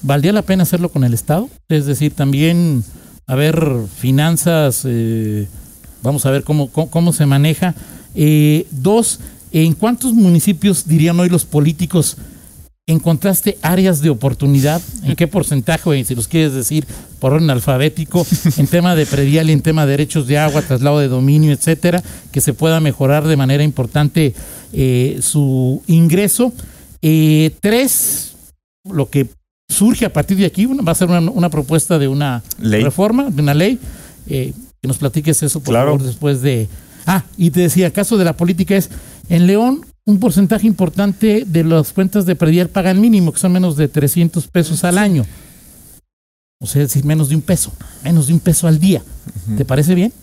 ¿valdría 0.03 0.33
la 0.33 0.43
pena 0.43 0.63
hacerlo 0.63 0.89
con 0.89 1.03
el 1.03 1.15
Estado? 1.15 1.49
Es 1.67 1.87
decir, 1.87 2.13
también, 2.13 2.83
a 3.25 3.33
ver, 3.33 3.59
finanzas, 3.97 4.83
eh, 4.85 5.47
vamos 6.03 6.27
a 6.27 6.31
ver 6.31 6.43
cómo, 6.43 6.69
cómo, 6.69 7.11
se 7.11 7.25
maneja. 7.25 7.73
Eh, 8.13 8.67
dos, 8.69 9.19
¿en 9.51 9.73
cuántos 9.73 10.13
municipios 10.13 10.87
dirían 10.87 11.19
hoy 11.19 11.29
los 11.29 11.43
políticos 11.43 12.17
¿Encontraste 12.87 13.57
áreas 13.63 14.01
de 14.01 14.11
oportunidad? 14.11 14.79
¿En 15.03 15.15
qué 15.15 15.27
porcentaje, 15.27 16.03
si 16.03 16.13
los 16.13 16.27
quieres 16.27 16.53
decir 16.53 16.85
por 17.19 17.33
orden 17.33 17.49
alfabético, 17.49 18.27
en 18.57 18.67
tema 18.67 18.93
de 18.95 19.07
predial 19.07 19.49
y 19.49 19.53
en 19.53 19.61
tema 19.61 19.85
de 19.85 19.91
derechos 19.91 20.27
de 20.27 20.37
agua, 20.37 20.61
traslado 20.61 20.99
de 20.99 21.07
dominio, 21.07 21.51
etcétera, 21.51 22.03
que 22.31 22.41
se 22.41 22.53
pueda 22.53 22.79
mejorar 22.79 23.25
de 23.25 23.37
manera 23.37 23.63
importante 23.63 24.35
eh, 24.71 25.17
su 25.21 25.81
ingreso? 25.87 26.53
Eh, 27.01 27.55
tres, 27.59 28.35
lo 28.83 29.09
que 29.09 29.29
surge 29.67 30.05
a 30.05 30.13
partir 30.13 30.37
de 30.37 30.45
aquí 30.45 30.67
va 30.67 30.91
a 30.91 30.95
ser 30.95 31.09
una, 31.09 31.49
propuesta 31.49 31.97
de 31.97 32.07
una 32.07 32.43
reforma, 32.59 33.31
de 33.31 33.41
una 33.41 33.55
ley. 33.55 33.79
Eh, 34.27 34.53
que 34.79 34.87
nos 34.87 34.99
platiques 34.99 35.41
eso, 35.41 35.59
por 35.59 35.73
favor, 35.73 36.03
después 36.03 36.43
de. 36.43 36.67
Ah, 37.07 37.23
y 37.35 37.49
te 37.49 37.61
decía, 37.61 37.91
caso 37.91 38.15
de 38.15 38.25
la 38.25 38.33
política 38.33 38.75
es 38.75 38.91
en 39.29 39.47
León 39.47 39.85
un 40.05 40.19
porcentaje 40.19 40.67
importante 40.67 41.43
de 41.45 41.63
las 41.63 41.91
cuentas 41.91 42.25
de 42.25 42.35
predial 42.35 42.69
pagan 42.69 43.01
mínimo, 43.01 43.33
que 43.33 43.39
son 43.39 43.51
menos 43.51 43.75
de 43.75 43.87
300 43.87 44.47
pesos 44.47 44.83
al 44.83 44.99
año. 44.99 45.25
O 46.61 46.67
sea, 46.67 46.83
es 46.83 46.89
decir, 46.89 47.05
menos 47.05 47.29
de 47.29 47.35
un 47.35 47.41
peso, 47.41 47.73
menos 48.03 48.27
de 48.27 48.33
un 48.33 48.39
peso 48.39 48.67
al 48.67 48.79
día. 48.79 49.01
¿Te 49.57 49.65
parece 49.65 49.95
bien? 49.95 50.13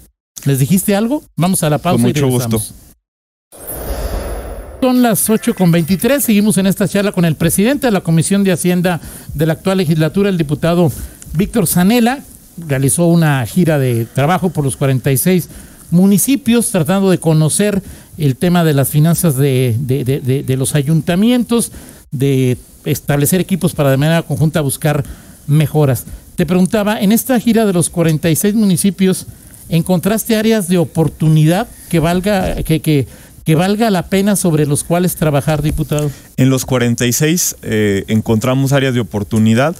¿Les 0.44 0.60
dijiste 0.60 0.94
algo? 0.94 1.22
Vamos 1.36 1.62
a 1.62 1.70
la 1.70 1.78
pausa. 1.78 2.02
Con 2.02 2.10
mucho 2.10 2.28
gusto. 2.28 2.62
Son 4.80 5.02
las 5.02 5.28
8 5.28 5.54
con 5.54 5.70
23. 5.70 6.22
Seguimos 6.22 6.58
en 6.58 6.66
esta 6.66 6.88
charla 6.88 7.12
con 7.12 7.24
el 7.24 7.36
presidente 7.36 7.88
de 7.88 7.92
la 7.92 8.00
Comisión 8.00 8.42
de 8.44 8.52
Hacienda 8.52 9.00
de 9.34 9.46
la 9.46 9.52
actual 9.54 9.78
legislatura, 9.78 10.28
el 10.28 10.38
diputado 10.38 10.90
Víctor 11.34 11.66
Zanella. 11.66 12.20
Realizó 12.56 13.06
una 13.06 13.44
gira 13.46 13.78
de 13.78 14.04
trabajo 14.06 14.50
por 14.50 14.64
los 14.64 14.76
46 14.76 15.48
municipios 15.92 16.70
tratando 16.70 17.10
de 17.10 17.18
conocer 17.18 17.82
el 18.18 18.36
tema 18.36 18.64
de 18.64 18.74
las 18.74 18.88
finanzas 18.88 19.36
de, 19.36 19.76
de, 19.78 20.56
los 20.56 20.74
ayuntamientos, 20.74 21.72
de 22.10 22.58
establecer 22.84 23.40
equipos 23.40 23.74
para 23.74 23.90
de 23.90 23.96
manera 23.96 24.22
conjunta 24.22 24.60
buscar 24.60 25.04
mejoras. 25.46 26.04
Te 26.36 26.46
preguntaba, 26.46 27.00
en 27.00 27.12
esta 27.12 27.38
gira 27.40 27.66
de 27.66 27.72
los 27.72 27.90
46 27.90 28.54
municipios, 28.54 29.26
¿encontraste 29.68 30.36
áreas 30.36 30.68
de 30.68 30.78
oportunidad 30.78 31.68
que 31.88 32.00
valga, 32.00 32.62
que, 32.62 32.80
que, 32.80 33.06
que 33.44 33.54
valga 33.54 33.90
la 33.90 34.06
pena 34.06 34.36
sobre 34.36 34.66
los 34.66 34.84
cuales 34.84 35.16
trabajar, 35.16 35.62
diputado? 35.62 36.10
En 36.36 36.50
los 36.50 36.64
46 36.64 37.56
eh, 37.62 38.04
encontramos 38.08 38.72
áreas 38.72 38.94
de 38.94 39.00
oportunidad 39.00 39.74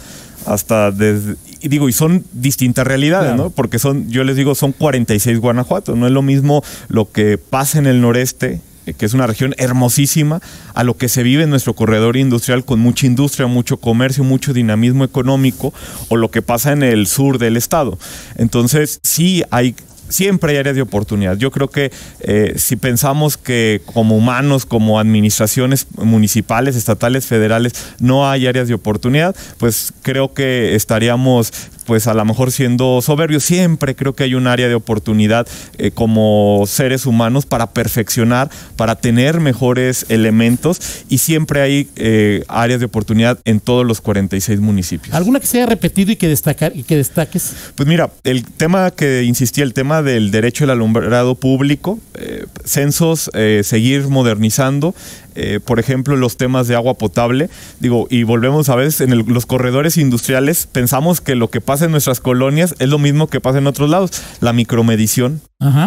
hasta 0.46 0.90
desde, 0.90 1.36
y 1.62 1.68
digo, 1.68 1.88
y 1.88 1.92
son 1.92 2.24
distintas 2.32 2.86
realidades, 2.86 3.36
¿no? 3.36 3.50
Porque 3.50 3.78
son, 3.78 4.08
yo 4.10 4.24
les 4.24 4.36
digo, 4.36 4.54
son 4.54 4.72
46 4.72 5.38
Guanajuato, 5.38 5.96
no 5.96 6.06
es 6.06 6.12
lo 6.12 6.22
mismo 6.22 6.62
lo 6.88 7.10
que 7.10 7.38
pasa 7.38 7.78
en 7.78 7.86
el 7.86 8.00
noreste 8.00 8.60
eh, 8.84 8.94
que 8.94 9.06
es 9.06 9.14
una 9.14 9.28
región 9.28 9.54
hermosísima, 9.58 10.40
a 10.74 10.82
lo 10.82 10.96
que 10.96 11.08
se 11.08 11.22
vive 11.22 11.44
en 11.44 11.50
nuestro 11.50 11.74
corredor 11.74 12.16
industrial 12.16 12.64
con 12.64 12.80
mucha 12.80 13.06
industria, 13.06 13.46
mucho 13.46 13.76
comercio, 13.76 14.24
mucho 14.24 14.52
dinamismo 14.52 15.04
económico, 15.04 15.72
o 16.08 16.16
lo 16.16 16.32
que 16.32 16.42
pasa 16.42 16.72
en 16.72 16.82
el 16.82 17.06
sur 17.06 17.38
del 17.38 17.56
estado. 17.56 17.96
Entonces, 18.36 18.98
sí 19.04 19.44
hay 19.50 19.76
siempre 20.12 20.52
hay 20.52 20.58
áreas 20.58 20.76
de 20.76 20.82
oportunidad. 20.82 21.36
Yo 21.36 21.50
creo 21.50 21.68
que 21.68 21.90
eh, 22.20 22.54
si 22.56 22.76
pensamos 22.76 23.36
que 23.36 23.80
como 23.86 24.16
humanos, 24.16 24.66
como 24.66 24.98
administraciones 24.98 25.86
municipales, 25.96 26.76
estatales, 26.76 27.26
federales, 27.26 27.72
no 27.98 28.28
hay 28.28 28.46
áreas 28.46 28.68
de 28.68 28.74
oportunidad, 28.74 29.34
pues 29.58 29.92
creo 30.02 30.34
que 30.34 30.74
estaríamos 30.74 31.52
pues 31.82 32.06
a 32.06 32.14
lo 32.14 32.24
mejor 32.24 32.52
siendo 32.52 33.00
soberbio, 33.02 33.40
siempre 33.40 33.94
creo 33.94 34.14
que 34.14 34.24
hay 34.24 34.34
un 34.34 34.46
área 34.46 34.68
de 34.68 34.74
oportunidad 34.74 35.46
eh, 35.78 35.90
como 35.90 36.64
seres 36.66 37.06
humanos 37.06 37.46
para 37.46 37.70
perfeccionar, 37.70 38.50
para 38.76 38.96
tener 38.96 39.40
mejores 39.40 40.06
elementos 40.08 40.80
y 41.08 41.18
siempre 41.18 41.60
hay 41.60 41.88
eh, 41.96 42.44
áreas 42.48 42.80
de 42.80 42.86
oportunidad 42.86 43.38
en 43.44 43.60
todos 43.60 43.86
los 43.86 44.00
46 44.00 44.60
municipios. 44.60 45.14
¿Alguna 45.14 45.40
que 45.40 45.46
se 45.46 45.58
haya 45.58 45.66
repetido 45.66 46.12
y 46.12 46.16
que 46.16 46.28
destacar 46.28 46.72
y 46.74 46.82
que 46.82 46.96
destaques? 46.96 47.54
Pues 47.74 47.88
mira, 47.88 48.10
el 48.24 48.44
tema 48.44 48.90
que 48.90 49.22
insistí, 49.24 49.60
el 49.60 49.74
tema 49.74 50.02
del 50.02 50.30
derecho 50.30 50.64
al 50.64 50.70
alumbrado 50.70 51.34
público, 51.34 51.98
eh, 52.14 52.46
censos, 52.64 53.30
seguir 53.62 54.08
modernizando, 54.08 54.94
eh, 55.34 55.60
por 55.64 55.80
ejemplo, 55.80 56.16
los 56.16 56.36
temas 56.36 56.68
de 56.68 56.74
agua 56.74 56.94
potable. 56.94 57.48
Digo, 57.80 58.06
y 58.10 58.22
volvemos 58.22 58.68
a 58.68 58.76
veces 58.76 59.00
en 59.00 59.32
los 59.32 59.46
corredores 59.46 59.96
industriales, 59.96 60.68
pensamos 60.70 61.20
que 61.20 61.34
lo 61.34 61.48
que 61.50 61.60
pasa 61.60 61.86
en 61.86 61.90
nuestras 61.90 62.20
colonias 62.20 62.74
es 62.78 62.88
lo 62.88 62.98
mismo 62.98 63.28
que 63.28 63.40
pasa 63.40 63.58
en 63.58 63.66
otros 63.66 63.90
lados. 63.90 64.10
La 64.40 64.52
micromedición, 64.52 65.40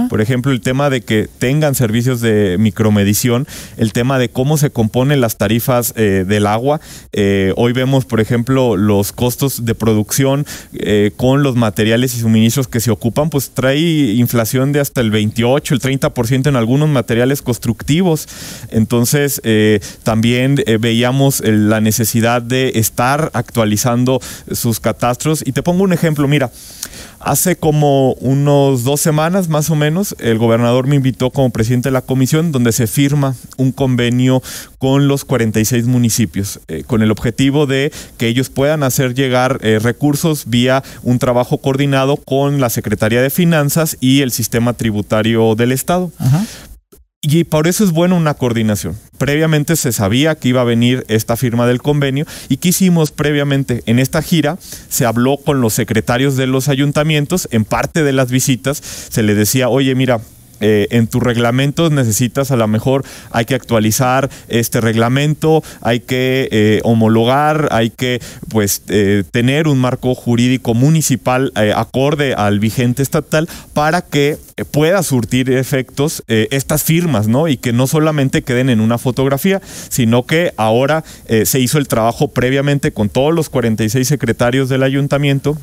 por 0.10 0.22
ejemplo, 0.22 0.54
el 0.54 0.62
tema 0.62 0.90
de 0.90 1.02
que 1.02 1.28
tengan 1.38 1.76
servicios 1.76 2.22
de 2.22 2.56
micromedición, 2.58 3.46
el 3.76 3.92
tema 3.92 4.18
de 4.18 4.30
cómo 4.30 4.58
se 4.58 4.70
componen 4.70 5.20
las 5.20 5.38
tarifas 5.38 5.94
eh, 5.98 6.24
del 6.26 6.48
agua. 6.48 6.80
Eh, 7.12 7.52
hoy 7.58 7.74
vemos, 7.74 8.06
por 8.06 8.22
ejemplo, 8.22 8.78
los 8.78 9.12
costos 9.12 9.66
de 9.66 9.76
producción 9.76 10.46
con 11.18 11.44
los 11.44 11.56
materiales 11.56 12.16
y 12.16 12.20
suministros 12.20 12.68
que 12.68 12.80
se 12.80 12.92
ocupan, 12.92 13.30
pues 13.30 13.50
trae 13.50 13.80
inflación 13.80 14.72
de 14.72 14.80
hasta 14.80 15.02
el 15.02 15.12
28, 15.12 15.74
el 15.74 15.82
30% 15.82 16.48
en 16.48 16.56
algunos 16.56 16.90
materiales 16.90 17.42
constructivos. 17.42 18.28
Entonces, 18.70 19.35
eh, 19.44 19.80
también 20.04 20.62
eh, 20.66 20.78
veíamos 20.78 21.42
eh, 21.42 21.52
la 21.52 21.82
necesidad 21.82 22.42
de 22.42 22.74
estar 22.76 23.32
actualizando 23.34 24.20
sus 24.52 24.80
catastros. 24.80 25.44
Y 25.46 25.52
te 25.52 25.64
pongo 25.64 25.84
un 25.84 25.94
ejemplo, 25.94 26.28
mira, 26.28 26.52
hace 27.20 27.56
como 27.56 28.14
unos 28.14 28.84
dos 28.84 29.02
semanas 29.02 29.50
más 29.50 29.70
o 29.70 29.76
menos, 29.76 30.16
el 30.20 30.38
gobernador 30.38 30.88
me 30.88 30.96
invitó 30.96 31.32
como 31.32 31.50
presidente 31.50 31.90
de 31.90 31.94
la 31.94 32.02
comisión 32.02 32.52
donde 32.52 32.72
se 32.72 32.88
firma 32.88 33.36
un 33.58 33.72
convenio 33.72 34.42
con 34.78 35.08
los 35.08 35.26
46 35.26 35.86
municipios, 35.86 36.60
con 36.86 37.02
el 37.02 37.12
objetivo 37.12 37.66
de 37.66 37.92
que 38.18 38.28
ellos 38.28 38.50
puedan 38.50 38.84
hacer 38.84 39.16
llegar 39.16 39.60
recursos 39.60 40.44
vía 40.46 40.84
un 41.02 41.18
trabajo 41.18 41.58
coordinado 41.58 42.18
con 42.18 42.60
la 42.60 42.70
Secretaría 42.70 43.22
de 43.22 43.32
Finanzas 43.32 43.98
y 44.00 44.22
el 44.22 44.32
sistema 44.32 44.74
tributario 44.74 45.56
del 45.56 45.72
Estado. 45.72 46.12
Y 47.28 47.44
por 47.44 47.68
eso 47.68 47.84
es 47.84 47.92
bueno 47.92 48.16
una 48.16 48.36
coordinación. 48.36 48.96
Previamente 49.18 49.76
se 49.78 49.92
sabía 49.92 50.36
que 50.36 50.50
iba 50.50 50.62
a 50.62 50.66
venir 50.66 51.06
esta 51.08 51.36
firma 51.36 51.66
del 51.66 51.82
convenio 51.82 52.28
y 52.50 52.58
que 52.58 52.70
hicimos 52.70 53.10
previamente 53.10 53.82
en 53.88 53.98
esta 53.98 54.22
gira, 54.22 54.60
se 54.90 55.08
habló 55.08 55.38
con 55.38 55.60
los 55.60 55.74
secretarios 55.74 56.36
de 56.36 56.46
los 56.46 56.68
ayuntamientos, 56.68 57.48
en 57.50 57.66
parte 57.66 58.04
de 58.04 58.14
las 58.14 58.30
visitas 58.30 58.78
se 58.78 59.24
le 59.24 59.34
decía, 59.34 59.70
oye, 59.70 59.96
mira, 59.96 60.22
eh, 60.68 60.88
en 60.90 61.06
tus 61.06 61.22
reglamentos 61.22 61.92
necesitas 61.92 62.50
a 62.50 62.56
lo 62.56 62.68
mejor 62.68 63.06
hay 63.30 63.46
que 63.46 63.54
actualizar 63.54 64.32
este 64.48 64.82
reglamento, 64.82 65.64
hay 65.82 66.00
que 66.00 66.50
eh, 66.52 66.82
homologar, 66.84 67.68
hay 67.70 67.92
que 67.92 68.20
pues 68.50 68.82
eh, 68.88 69.24
tener 69.30 69.68
un 69.68 69.78
marco 69.78 70.16
jurídico 70.16 70.74
municipal 70.74 71.52
acorde 71.76 72.34
al 72.34 72.60
vigente 72.60 73.04
estatal 73.04 73.48
para 73.74 74.02
que 74.02 74.40
pueda 74.72 75.04
surtir 75.04 75.52
efectos 75.52 76.24
estas 76.28 76.84
firmas, 76.84 77.28
¿no? 77.28 77.48
Y 77.48 77.58
que 77.58 77.72
no 77.72 77.86
solamente 77.86 78.42
queden 78.42 78.70
en 78.70 78.80
una 78.80 78.98
fotografía, 78.98 79.62
sino 79.90 80.26
que 80.26 80.54
ahora 80.58 81.04
se 81.44 81.60
hizo 81.60 81.78
el 81.78 81.88
trabajo 81.88 82.30
previamente 82.30 82.92
con 82.92 83.10
todos 83.10 83.34
los 83.34 83.50
46 83.50 84.08
secretarios 84.08 84.70
del 84.70 84.82
ayuntamiento 84.84 85.58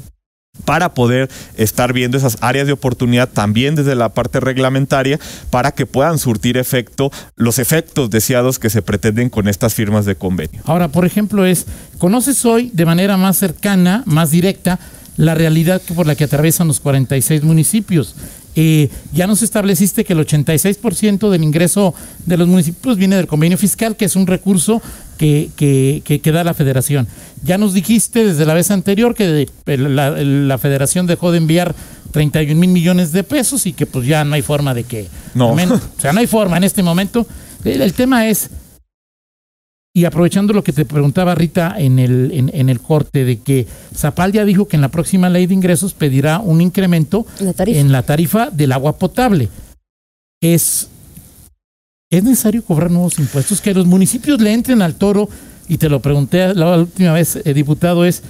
para 0.64 0.94
poder 0.94 1.28
estar 1.56 1.92
viendo 1.92 2.16
esas 2.16 2.38
áreas 2.40 2.66
de 2.66 2.72
oportunidad 2.72 3.28
también 3.28 3.74
desde 3.74 3.94
la 3.94 4.10
parte 4.10 4.40
reglamentaria 4.40 5.18
para 5.50 5.72
que 5.72 5.86
puedan 5.86 6.18
surtir 6.18 6.56
efecto 6.56 7.10
los 7.36 7.58
efectos 7.58 8.10
deseados 8.10 8.58
que 8.58 8.70
se 8.70 8.82
pretenden 8.82 9.30
con 9.30 9.48
estas 9.48 9.74
firmas 9.74 10.04
de 10.04 10.14
convenio. 10.14 10.62
Ahora, 10.64 10.88
por 10.88 11.04
ejemplo, 11.04 11.44
es, 11.44 11.66
¿conoces 11.98 12.44
hoy 12.44 12.70
de 12.72 12.86
manera 12.86 13.16
más 13.16 13.36
cercana, 13.36 14.02
más 14.06 14.30
directa, 14.30 14.78
la 15.16 15.34
realidad 15.34 15.82
por 15.94 16.06
la 16.06 16.14
que 16.14 16.24
atraviesan 16.24 16.68
los 16.68 16.80
46 16.80 17.42
municipios? 17.42 18.14
Eh, 18.54 18.90
ya 19.14 19.26
nos 19.26 19.42
estableciste 19.42 20.04
que 20.04 20.12
el 20.12 20.18
86% 20.18 21.30
del 21.30 21.42
ingreso 21.42 21.94
de 22.26 22.36
los 22.36 22.46
municipios 22.46 22.98
viene 22.98 23.16
del 23.16 23.26
convenio 23.26 23.56
fiscal, 23.56 23.96
que 23.96 24.04
es 24.04 24.14
un 24.14 24.26
recurso 24.26 24.82
que, 25.22 26.20
que, 26.22 26.32
da 26.32 26.42
la 26.42 26.54
federación. 26.54 27.06
Ya 27.44 27.58
nos 27.58 27.74
dijiste 27.74 28.24
desde 28.24 28.44
la 28.44 28.54
vez 28.54 28.70
anterior 28.70 29.14
que 29.14 29.48
la, 29.66 30.58
federación 30.58 31.06
dejó 31.06 31.30
de 31.30 31.38
enviar 31.38 31.74
31 32.10 32.58
mil 32.58 32.70
millones 32.70 33.12
de 33.12 33.22
pesos 33.22 33.66
y 33.66 33.72
que 33.72 33.86
pues 33.86 34.06
ya 34.06 34.24
no 34.24 34.34
hay 34.34 34.42
forma 34.42 34.74
de 34.74 34.84
que... 34.84 35.06
No. 35.34 35.52
o 35.52 35.80
sea, 35.98 36.12
no 36.12 36.20
hay 36.20 36.26
forma 36.26 36.56
en 36.56 36.64
este 36.64 36.82
momento. 36.82 37.26
el 37.64 37.92
tema 37.92 38.28
es, 38.28 38.50
Y 39.94 40.06
aprovechando 40.06 40.52
lo 40.52 40.64
que 40.64 40.72
te 40.72 40.84
preguntaba 40.84 41.34
Rita 41.34 41.76
en 41.78 41.98
el, 41.98 42.32
en, 42.32 42.50
en 42.52 42.68
el 42.68 42.80
corte 42.80 43.24
de 43.24 43.38
que 43.38 43.66
Zapal 43.94 44.32
ya 44.32 44.44
dijo 44.44 44.66
que 44.66 44.76
en 44.76 44.82
la 44.82 44.88
próxima 44.88 45.28
ley 45.28 45.46
de 45.46 45.54
ingresos 45.54 45.94
pedirá 45.94 46.40
un 46.40 46.60
incremento 46.60 47.26
La 47.38 47.54
en 47.58 47.92
la 47.92 48.02
tarifa 48.02 48.50
del 48.50 48.72
agua 48.72 48.98
potable. 48.98 49.48
Es, 50.40 50.88
es 52.12 52.24
necesario 52.24 52.62
cobrar 52.62 52.90
nuevos 52.90 53.18
impuestos, 53.18 53.60
que 53.60 53.72
los 53.72 53.86
municipios 53.86 54.40
le 54.40 54.52
entren 54.52 54.82
al 54.82 54.94
toro, 54.94 55.28
y 55.66 55.78
te 55.78 55.88
lo 55.88 56.00
pregunté 56.00 56.54
la 56.54 56.76
última 56.76 57.14
vez, 57.14 57.36
eh, 57.36 57.54
diputado, 57.54 58.04
es 58.04 58.22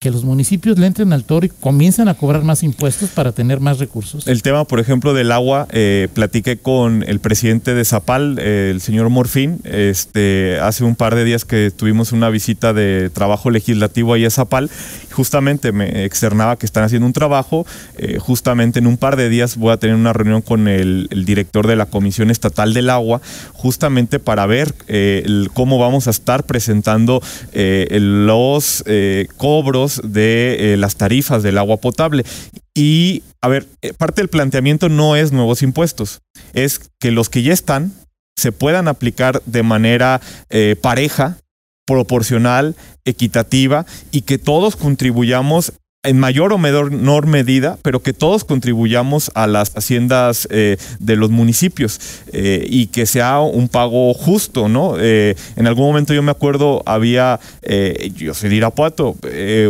que 0.00 0.12
los 0.12 0.22
municipios 0.22 0.78
le 0.78 0.86
entren 0.86 1.12
al 1.12 1.24
toro 1.24 1.44
y 1.44 1.48
comiencen 1.48 2.06
a 2.06 2.14
cobrar 2.14 2.44
más 2.44 2.62
impuestos 2.62 3.10
para 3.10 3.32
tener 3.32 3.58
más 3.58 3.80
recursos. 3.80 4.28
El 4.28 4.42
tema, 4.42 4.64
por 4.64 4.78
ejemplo, 4.78 5.12
del 5.12 5.32
agua, 5.32 5.66
eh, 5.72 6.06
platiqué 6.14 6.56
con 6.56 7.02
el 7.08 7.18
presidente 7.18 7.74
de 7.74 7.84
Zapal, 7.84 8.38
eh, 8.38 8.70
el 8.72 8.80
señor 8.80 9.08
Morfín, 9.08 9.58
este, 9.64 10.60
hace 10.60 10.84
un 10.84 10.94
par 10.94 11.16
de 11.16 11.24
días 11.24 11.44
que 11.44 11.72
tuvimos 11.72 12.12
una 12.12 12.30
visita 12.30 12.72
de 12.72 13.10
trabajo 13.10 13.50
legislativo 13.50 14.14
ahí 14.14 14.24
a 14.24 14.30
Zapal. 14.30 14.70
Justamente 15.10 15.72
me 15.72 16.04
externaba 16.04 16.56
que 16.56 16.66
están 16.66 16.84
haciendo 16.84 17.06
un 17.06 17.12
trabajo. 17.12 17.66
eh, 17.96 18.18
justamente 18.20 18.78
en 18.78 18.86
un 18.86 18.98
par 18.98 19.16
de 19.16 19.28
días 19.28 19.56
voy 19.56 19.72
a 19.72 19.78
tener 19.78 19.96
una 19.96 20.12
reunión 20.12 20.42
con 20.42 20.68
el, 20.68 21.08
director 21.26 21.66
de 21.66 21.74
la 21.74 21.86
Comisión 21.86 22.30
Estatal 22.30 22.72
del 22.72 22.88
Agua, 22.90 23.20
justamente 23.52 24.20
para 24.20 24.46
ver 24.46 24.72
cómo 25.54 25.78
vamos 25.78 26.06
a 26.06 26.10
estar 26.10 26.44
presentando 26.44 27.20
los 27.52 28.84
eh, 28.86 29.26
de 29.96 30.74
eh, 30.74 30.76
las 30.76 30.96
tarifas 30.96 31.42
del 31.42 31.58
agua 31.58 31.78
potable. 31.78 32.24
Y, 32.74 33.22
a 33.40 33.48
ver, 33.48 33.66
eh, 33.82 33.92
parte 33.92 34.20
del 34.20 34.28
planteamiento 34.28 34.88
no 34.88 35.16
es 35.16 35.32
nuevos 35.32 35.62
impuestos, 35.62 36.20
es 36.52 36.80
que 37.00 37.10
los 37.10 37.28
que 37.28 37.42
ya 37.42 37.52
están 37.52 37.92
se 38.36 38.52
puedan 38.52 38.86
aplicar 38.86 39.42
de 39.46 39.62
manera 39.64 40.20
eh, 40.48 40.76
pareja, 40.80 41.38
proporcional, 41.86 42.76
equitativa 43.04 43.86
y 44.12 44.22
que 44.22 44.38
todos 44.38 44.76
contribuyamos 44.76 45.72
en 46.04 46.18
mayor 46.18 46.52
o 46.52 46.58
menor 46.58 47.26
medida, 47.26 47.78
pero 47.82 48.00
que 48.00 48.12
todos 48.12 48.44
contribuyamos 48.44 49.32
a 49.34 49.46
las 49.46 49.76
haciendas 49.76 50.46
eh, 50.50 50.76
de 51.00 51.16
los 51.16 51.30
municipios 51.30 52.00
eh, 52.32 52.64
y 52.68 52.86
que 52.86 53.04
sea 53.04 53.40
un 53.40 53.68
pago 53.68 54.14
justo, 54.14 54.68
¿no? 54.68 54.94
Eh, 54.98 55.34
en 55.56 55.66
algún 55.66 55.86
momento 55.86 56.14
yo 56.14 56.22
me 56.22 56.30
acuerdo, 56.30 56.82
había, 56.86 57.40
eh, 57.62 58.12
yo 58.14 58.32
soy 58.32 58.50
de 58.50 58.56
Irapuato, 58.56 59.16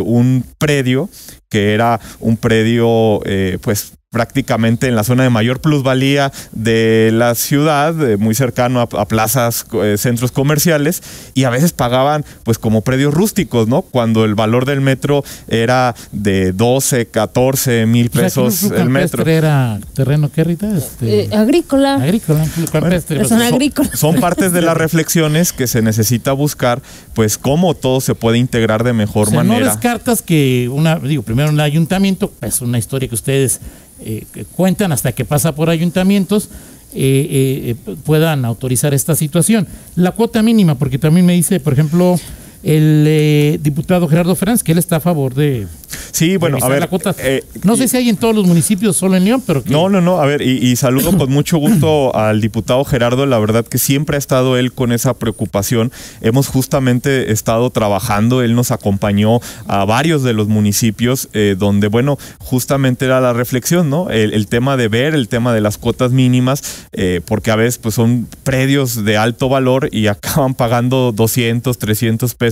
un 0.03 0.45
predio 0.57 1.09
que 1.49 1.73
era 1.73 1.99
un 2.19 2.37
predio, 2.37 3.21
pues 3.61 3.93
prácticamente 4.29 4.87
en 4.87 4.95
la 4.95 5.03
zona 5.03 5.21
de 5.23 5.29
mayor 5.29 5.61
plusvalía 5.61 6.31
de 6.51 7.11
la 7.13 7.35
ciudad, 7.35 8.09
eh, 8.09 8.17
muy 8.17 8.33
cercano 8.33 8.79
a, 8.81 8.83
a 9.01 9.05
plazas, 9.07 9.65
eh, 9.83 9.95
centros 9.99 10.31
comerciales, 10.31 11.03
y 11.35 11.43
a 11.43 11.51
veces 11.51 11.73
pagaban 11.73 12.25
pues 12.43 12.57
como 12.57 12.81
predios 12.81 13.13
rústicos, 13.13 13.67
¿no? 13.67 13.83
Cuando 13.83 14.25
el 14.25 14.33
valor 14.33 14.65
del 14.65 14.81
metro 14.81 15.23
era 15.47 15.93
de 16.11 16.53
12, 16.53 17.05
14 17.05 17.85
mil 17.85 18.07
O 18.07 18.11
sea, 18.11 18.21
que 18.21 18.25
pesos 18.25 18.63
un 18.63 18.69
club 18.69 18.79
el 18.81 18.89
metro. 18.89 19.17
campestre 19.17 19.35
era 19.35 19.79
terreno, 19.93 20.31
¿qué 20.33 20.43
Rita? 20.43 20.75
Este, 20.75 21.21
Eh, 21.25 21.29
agrícola. 21.35 21.95
agrícola, 21.95 22.41
un 22.43 22.49
club 22.49 22.71
campestre. 22.71 23.21
Es 23.21 23.27
pues, 23.27 23.39
son- 23.41 23.53
agrícola. 23.53 23.89
Son 23.95 24.15
partes 24.19 24.51
de 24.53 24.61
las 24.63 24.75
reflexiones 24.77 25.53
que 25.53 25.67
se 25.67 25.83
necesita 25.83 26.33
buscar, 26.33 26.81
pues 27.13 27.37
cómo 27.37 27.75
todo 27.75 28.01
se 28.01 28.15
puede 28.15 28.39
integrar 28.39 28.83
de 28.83 28.93
mejor 28.93 29.27
O 29.27 29.31
sea, 29.31 29.43
no 29.43 29.49
manera. 29.53 29.67
descartas 29.71 30.23
que 30.23 30.67
una, 30.71 30.95
digo, 30.97 31.21
primero 31.21 31.51
el 31.51 31.59
ayuntamiento, 31.59 32.33
es 32.41 32.61
una 32.61 32.79
historia 32.79 33.07
que 33.07 33.13
ustedes 33.15 33.59
eh, 34.01 34.25
cuentan 34.55 34.91
hasta 34.91 35.11
que 35.11 35.25
pasa 35.25 35.55
por 35.55 35.69
ayuntamientos, 35.69 36.49
eh, 36.93 37.75
eh, 37.85 37.95
puedan 38.03 38.45
autorizar 38.45 38.93
esta 38.93 39.15
situación. 39.15 39.67
La 39.95 40.11
cuota 40.11 40.41
mínima, 40.41 40.75
porque 40.75 40.97
también 40.97 41.25
me 41.25 41.33
dice, 41.33 41.59
por 41.59 41.73
ejemplo, 41.73 42.19
el 42.63 43.05
eh, 43.07 43.59
diputado 43.61 44.07
Gerardo 44.07 44.35
Fernández 44.35 44.63
que 44.63 44.71
él 44.73 44.77
está 44.77 44.97
a 44.97 44.99
favor 44.99 45.33
de 45.33 45.67
Sí, 46.11 46.37
bueno, 46.37 46.57
a 46.61 46.67
ver. 46.67 46.81
la 46.81 46.87
cuota. 46.87 47.15
eh, 47.19 47.43
no 47.63 47.75
sé 47.75 47.87
si 47.87 47.97
hay 47.97 48.09
en 48.09 48.17
todos 48.17 48.35
los 48.35 48.45
municipios, 48.45 48.95
solo 48.97 49.15
en 49.15 49.25
León, 49.25 49.43
pero 49.45 49.63
que 49.63 49.69
No, 49.69 49.89
no, 49.89 50.01
no. 50.01 50.19
A 50.19 50.25
ver, 50.25 50.41
y, 50.41 50.57
y 50.57 50.75
saludo 50.75 51.17
con 51.17 51.31
mucho 51.31 51.57
gusto 51.57 52.15
al 52.15 52.41
diputado 52.41 52.83
Gerardo. 52.83 53.25
La 53.25 53.39
verdad 53.39 53.65
que 53.65 53.77
siempre 53.77 54.15
ha 54.15 54.19
estado 54.19 54.57
él 54.57 54.73
con 54.73 54.91
esa 54.91 55.13
preocupación. 55.13 55.91
Hemos 56.21 56.47
justamente 56.47 57.31
estado 57.31 57.69
trabajando. 57.69 58.41
Él 58.41 58.53
nos 58.55 58.71
acompañó 58.71 59.39
a 59.67 59.85
varios 59.85 60.23
de 60.23 60.33
los 60.33 60.47
municipios 60.47 61.29
eh, 61.33 61.55
donde, 61.57 61.87
bueno, 61.87 62.17
justamente 62.39 63.05
era 63.05 63.21
la 63.21 63.33
reflexión, 63.33 63.89
¿no? 63.89 64.09
El, 64.09 64.33
el 64.33 64.47
tema 64.47 64.77
de 64.77 64.89
ver, 64.89 65.15
el 65.15 65.27
tema 65.27 65.53
de 65.53 65.61
las 65.61 65.77
cuotas 65.77 66.11
mínimas, 66.11 66.87
eh, 66.91 67.21
porque 67.25 67.51
a 67.51 67.55
veces 67.55 67.77
pues 67.77 67.95
son 67.95 68.27
predios 68.43 69.05
de 69.05 69.17
alto 69.17 69.47
valor 69.49 69.89
y 69.91 70.07
acaban 70.07 70.53
pagando 70.53 71.11
200, 71.13 71.77
300 71.77 72.35
pesos 72.35 72.48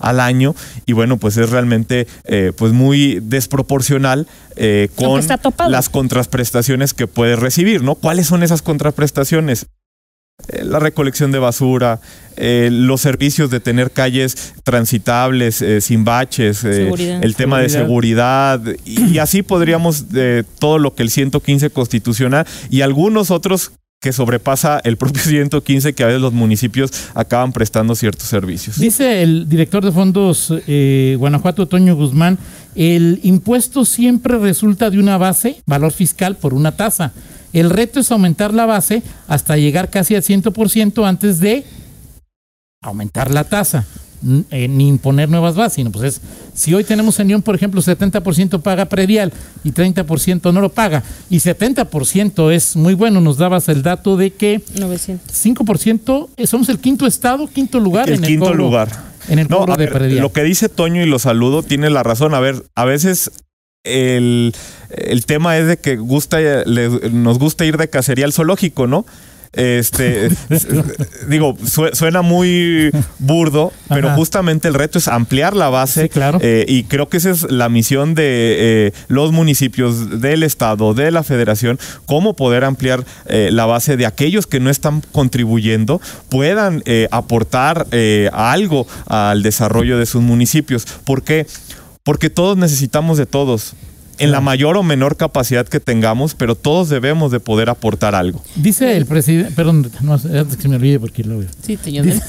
al 0.00 0.20
año. 0.20 0.54
Y 0.86 0.92
bueno, 0.92 1.16
pues 1.16 1.36
es 1.36 1.50
realmente 1.50 2.06
eh, 2.24 2.52
pues 2.56 2.72
muy 2.72 3.20
desproporcional 3.22 4.26
eh, 4.56 4.88
con 4.94 5.20
las 5.68 5.88
contraprestaciones 5.88 6.94
que 6.94 7.06
puedes 7.06 7.38
recibir, 7.38 7.82
¿no? 7.82 7.94
¿Cuáles 7.94 8.26
son 8.26 8.42
esas 8.42 8.62
contraprestaciones? 8.62 9.66
Eh, 10.48 10.64
La 10.64 10.78
recolección 10.78 11.32
de 11.32 11.38
basura, 11.38 12.00
eh, 12.36 12.68
los 12.70 13.00
servicios 13.00 13.50
de 13.50 13.60
tener 13.60 13.90
calles 13.90 14.54
transitables, 14.64 15.62
eh, 15.62 15.80
sin 15.80 16.04
baches, 16.04 16.62
eh, 16.64 16.92
el 17.22 17.34
tema 17.36 17.60
de 17.60 17.68
seguridad, 17.70 18.60
y, 18.84 19.14
y 19.14 19.18
así 19.18 19.42
podríamos 19.42 20.10
de 20.10 20.44
todo 20.58 20.78
lo 20.78 20.94
que 20.94 21.02
el 21.02 21.10
115 21.10 21.70
constitucional 21.70 22.46
y 22.68 22.82
algunos 22.82 23.30
otros 23.30 23.72
que 24.06 24.12
sobrepasa 24.12 24.80
el 24.84 24.96
propio 24.96 25.20
115 25.24 25.92
que 25.92 26.04
a 26.04 26.06
veces 26.06 26.22
los 26.22 26.32
municipios 26.32 26.92
acaban 27.12 27.52
prestando 27.52 27.96
ciertos 27.96 28.28
servicios. 28.28 28.78
Dice 28.78 29.24
el 29.24 29.48
director 29.48 29.84
de 29.84 29.90
fondos 29.90 30.54
eh, 30.68 31.16
Guanajuato, 31.18 31.66
Toño 31.66 31.96
Guzmán, 31.96 32.38
el 32.76 33.18
impuesto 33.24 33.84
siempre 33.84 34.38
resulta 34.38 34.90
de 34.90 35.00
una 35.00 35.18
base, 35.18 35.60
valor 35.66 35.90
fiscal, 35.90 36.36
por 36.36 36.54
una 36.54 36.70
tasa. 36.70 37.12
El 37.52 37.68
reto 37.68 37.98
es 37.98 38.12
aumentar 38.12 38.54
la 38.54 38.64
base 38.64 39.02
hasta 39.26 39.56
llegar 39.56 39.90
casi 39.90 40.14
al 40.14 40.22
100% 40.22 41.04
antes 41.04 41.40
de 41.40 41.64
aumentar 42.82 43.32
la 43.32 43.42
tasa. 43.42 43.86
Eh, 44.50 44.66
ni 44.66 44.88
imponer 44.88 45.28
nuevas 45.28 45.54
bases, 45.54 45.74
sino 45.74 45.92
pues 45.92 46.14
es, 46.16 46.20
si 46.52 46.74
hoy 46.74 46.82
tenemos 46.82 47.20
en 47.20 47.28
León, 47.28 47.42
por 47.42 47.54
ejemplo, 47.54 47.80
70% 47.80 48.60
paga 48.60 48.86
predial 48.86 49.32
y 49.62 49.70
30% 49.70 50.52
no 50.52 50.60
lo 50.60 50.68
paga, 50.70 51.04
y 51.30 51.36
70% 51.38 52.50
es 52.52 52.74
muy 52.74 52.94
bueno, 52.94 53.20
nos 53.20 53.36
dabas 53.38 53.68
el 53.68 53.82
dato 53.82 54.16
de 54.16 54.32
que 54.32 54.60
900. 54.78 55.32
5%, 55.32 56.28
eh, 56.36 56.46
somos 56.46 56.68
el 56.70 56.78
quinto 56.80 57.06
estado, 57.06 57.46
quinto 57.46 57.78
lugar 57.78 58.08
el 58.08 58.16
en 58.16 58.24
el 58.24 58.30
quinto 58.30 58.46
cobro- 58.46 58.56
lugar. 58.56 58.88
En 59.28 59.38
el 59.38 59.48
No, 59.48 59.58
cobro 59.58 59.76
de 59.76 59.84
ver, 59.84 59.92
predial. 59.92 60.20
lo 60.22 60.32
que 60.32 60.42
dice 60.42 60.68
Toño 60.68 61.02
y 61.02 61.06
lo 61.06 61.18
saludo 61.18 61.62
tiene 61.62 61.90
la 61.90 62.02
razón. 62.02 62.34
A 62.34 62.40
ver, 62.40 62.64
a 62.74 62.84
veces 62.84 63.30
el, 63.84 64.52
el 64.90 65.26
tema 65.26 65.56
es 65.58 65.66
de 65.66 65.76
que 65.78 65.96
gusta, 65.96 66.38
le- 66.40 67.10
nos 67.10 67.38
gusta 67.38 67.64
ir 67.64 67.76
de 67.76 67.88
cacería 67.88 68.24
al 68.24 68.32
zoológico, 68.32 68.86
¿no? 68.86 69.06
Este, 69.52 70.26
s- 70.26 70.66
digo, 71.28 71.56
su- 71.66 71.90
suena 71.92 72.22
muy 72.22 72.90
burdo, 73.18 73.72
pero 73.88 74.08
Ajá. 74.08 74.16
justamente 74.16 74.68
el 74.68 74.74
reto 74.74 74.98
es 74.98 75.08
ampliar 75.08 75.54
la 75.56 75.68
base. 75.70 76.02
Sí, 76.02 76.08
claro. 76.08 76.38
eh, 76.42 76.64
y 76.68 76.84
creo 76.84 77.08
que 77.08 77.16
esa 77.16 77.30
es 77.30 77.50
la 77.50 77.68
misión 77.68 78.14
de 78.14 78.24
eh, 78.58 78.92
los 79.08 79.32
municipios, 79.32 80.20
del 80.20 80.42
Estado, 80.42 80.94
de 80.94 81.10
la 81.10 81.22
Federación, 81.22 81.78
cómo 82.06 82.34
poder 82.36 82.64
ampliar 82.64 83.04
eh, 83.26 83.50
la 83.52 83.66
base 83.66 83.96
de 83.96 84.06
aquellos 84.06 84.46
que 84.46 84.60
no 84.60 84.70
están 84.70 85.02
contribuyendo, 85.12 86.00
puedan 86.28 86.82
eh, 86.86 87.08
aportar 87.10 87.86
eh, 87.92 88.30
algo 88.32 88.86
al 89.06 89.42
desarrollo 89.42 89.98
de 89.98 90.06
sus 90.06 90.22
municipios. 90.22 90.86
¿Por 91.04 91.22
qué? 91.22 91.46
Porque 92.04 92.30
todos 92.30 92.56
necesitamos 92.56 93.18
de 93.18 93.26
todos. 93.26 93.74
En 94.18 94.32
la 94.32 94.40
mayor 94.40 94.76
o 94.76 94.82
menor 94.82 95.16
capacidad 95.16 95.66
que 95.66 95.80
tengamos, 95.80 96.34
pero 96.34 96.54
todos 96.54 96.88
debemos 96.88 97.30
de 97.30 97.40
poder 97.40 97.68
aportar 97.68 98.14
algo. 98.14 98.42
Dice 98.54 98.96
el 98.96 99.06
presidente, 99.06 99.52
perdón, 99.52 99.90
no, 100.00 100.14
antes 100.14 100.56
que 100.56 100.62
se 100.62 100.68
me 100.68 100.76
olvide 100.76 100.98
porque 100.98 101.22
lo 101.24 101.38
veo. 101.38 101.48
Sí, 101.62 101.78
Dice, 101.84 102.02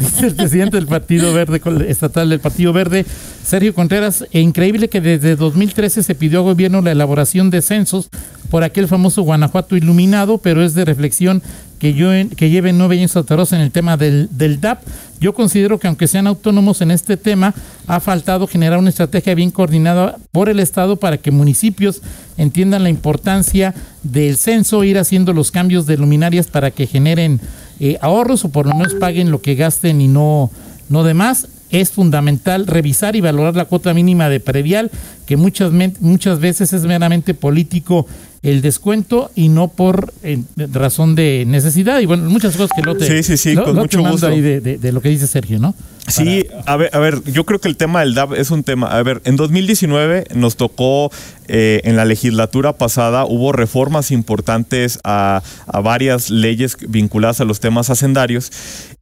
dice 0.00 0.26
el 0.26 0.34
presidente 0.34 0.76
del 0.76 0.86
Partido 0.86 1.32
Verde 1.32 1.60
Estatal 1.88 2.30
del 2.30 2.40
Partido 2.40 2.72
Verde, 2.72 3.04
Sergio 3.44 3.74
Contreras, 3.74 4.24
e 4.32 4.40
increíble 4.40 4.88
que 4.88 5.00
desde 5.00 5.36
2013 5.36 6.02
se 6.02 6.14
pidió 6.14 6.38
al 6.38 6.44
gobierno 6.44 6.80
la 6.80 6.92
elaboración 6.92 7.50
de 7.50 7.62
censos 7.62 8.08
por 8.50 8.64
aquel 8.64 8.88
famoso 8.88 9.22
Guanajuato 9.22 9.76
iluminado, 9.76 10.38
pero 10.38 10.62
es 10.64 10.74
de 10.74 10.84
reflexión 10.84 11.42
que, 11.80 11.94
yo 11.94 12.10
que 12.36 12.50
lleven 12.50 12.78
nueve 12.78 12.96
años 12.96 13.16
atroz 13.16 13.52
en 13.52 13.60
el 13.62 13.72
tema 13.72 13.96
del, 13.96 14.28
del 14.30 14.60
DAP. 14.60 14.82
Yo 15.18 15.34
considero 15.34 15.78
que 15.78 15.88
aunque 15.88 16.06
sean 16.06 16.26
autónomos 16.26 16.82
en 16.82 16.90
este 16.90 17.16
tema, 17.16 17.54
ha 17.86 18.00
faltado 18.00 18.46
generar 18.46 18.78
una 18.78 18.90
estrategia 18.90 19.34
bien 19.34 19.50
coordinada 19.50 20.16
por 20.30 20.48
el 20.48 20.60
Estado 20.60 20.96
para 20.96 21.16
que 21.16 21.30
municipios 21.30 22.02
entiendan 22.36 22.82
la 22.82 22.90
importancia 22.90 23.74
del 24.02 24.36
censo, 24.36 24.84
ir 24.84 24.98
haciendo 24.98 25.32
los 25.32 25.50
cambios 25.50 25.86
de 25.86 25.96
luminarias 25.96 26.46
para 26.46 26.70
que 26.70 26.86
generen 26.86 27.40
eh, 27.80 27.96
ahorros 28.02 28.44
o 28.44 28.50
por 28.50 28.66
lo 28.66 28.74
menos 28.74 28.94
paguen 28.94 29.30
lo 29.30 29.40
que 29.40 29.54
gasten 29.54 30.00
y 30.00 30.08
no, 30.08 30.50
no 30.90 31.02
demás. 31.02 31.48
Es 31.70 31.92
fundamental 31.92 32.66
revisar 32.66 33.14
y 33.14 33.20
valorar 33.20 33.56
la 33.56 33.64
cuota 33.64 33.94
mínima 33.94 34.28
de 34.28 34.40
predial, 34.40 34.90
que 35.24 35.36
muchas, 35.36 35.72
muchas 36.00 36.40
veces 36.40 36.72
es 36.72 36.82
meramente 36.82 37.32
político 37.32 38.06
el 38.42 38.62
descuento 38.62 39.30
y 39.34 39.48
no 39.50 39.68
por 39.68 40.12
eh, 40.22 40.38
razón 40.56 41.14
de 41.14 41.44
necesidad. 41.46 42.00
Y 42.00 42.06
bueno, 42.06 42.28
muchas 42.30 42.56
cosas 42.56 42.70
que 42.74 42.82
no 42.82 42.96
te. 42.96 43.06
Sí, 43.06 43.22
sí, 43.22 43.36
sí, 43.36 43.54
lo- 43.54 43.64
con 43.64 43.74
lo 43.76 43.82
mucho 43.82 44.00
gusto. 44.00 44.28
ahí 44.28 44.40
de, 44.40 44.60
de- 44.60 44.78
de 44.78 44.92
lo 44.92 45.00
que 45.02 45.10
dice 45.10 45.26
Sergio, 45.26 45.58
¿no? 45.58 45.74
Sí, 46.08 46.44
a 46.66 46.76
ver, 46.76 46.90
a 46.92 46.98
ver, 46.98 47.22
yo 47.30 47.44
creo 47.46 47.60
que 47.60 47.68
el 47.68 47.76
tema 47.76 48.00
del 48.00 48.14
DAP 48.14 48.32
es 48.32 48.50
un 48.50 48.64
tema. 48.64 48.88
A 48.88 49.02
ver, 49.02 49.20
en 49.24 49.36
2019 49.36 50.24
nos 50.34 50.56
tocó, 50.56 51.12
eh, 51.46 51.82
en 51.84 51.94
la 51.96 52.04
legislatura 52.04 52.72
pasada, 52.72 53.26
hubo 53.26 53.52
reformas 53.52 54.10
importantes 54.10 54.98
a, 55.04 55.42
a 55.66 55.80
varias 55.80 56.30
leyes 56.30 56.76
vinculadas 56.88 57.40
a 57.40 57.44
los 57.44 57.60
temas 57.60 57.90
hacendarios. 57.90 58.50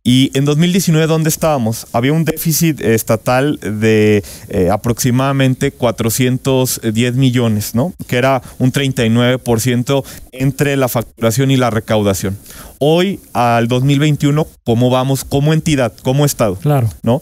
Y 0.05 0.31
en 0.35 0.45
2019, 0.45 1.07
¿dónde 1.07 1.29
estábamos? 1.29 1.87
Había 1.93 2.13
un 2.13 2.25
déficit 2.25 2.81
estatal 2.81 3.59
de 3.61 4.23
eh, 4.49 4.71
aproximadamente 4.71 5.71
410 5.71 7.15
millones, 7.15 7.75
¿no? 7.75 7.93
Que 8.07 8.17
era 8.17 8.41
un 8.59 8.73
39% 8.73 10.05
entre 10.33 10.77
la 10.77 10.89
facturación 10.89 11.51
y 11.51 11.57
la 11.57 11.71
recaudación. 11.71 12.39
Hoy, 12.79 13.21
al 13.33 13.69
2021, 13.69 14.47
¿cómo 14.65 14.89
vamos 14.89 15.25
como 15.25 15.53
entidad, 15.53 15.93
como 16.03 16.25
Estado? 16.25 16.57
Claro. 16.57 16.89
¿no? 17.03 17.21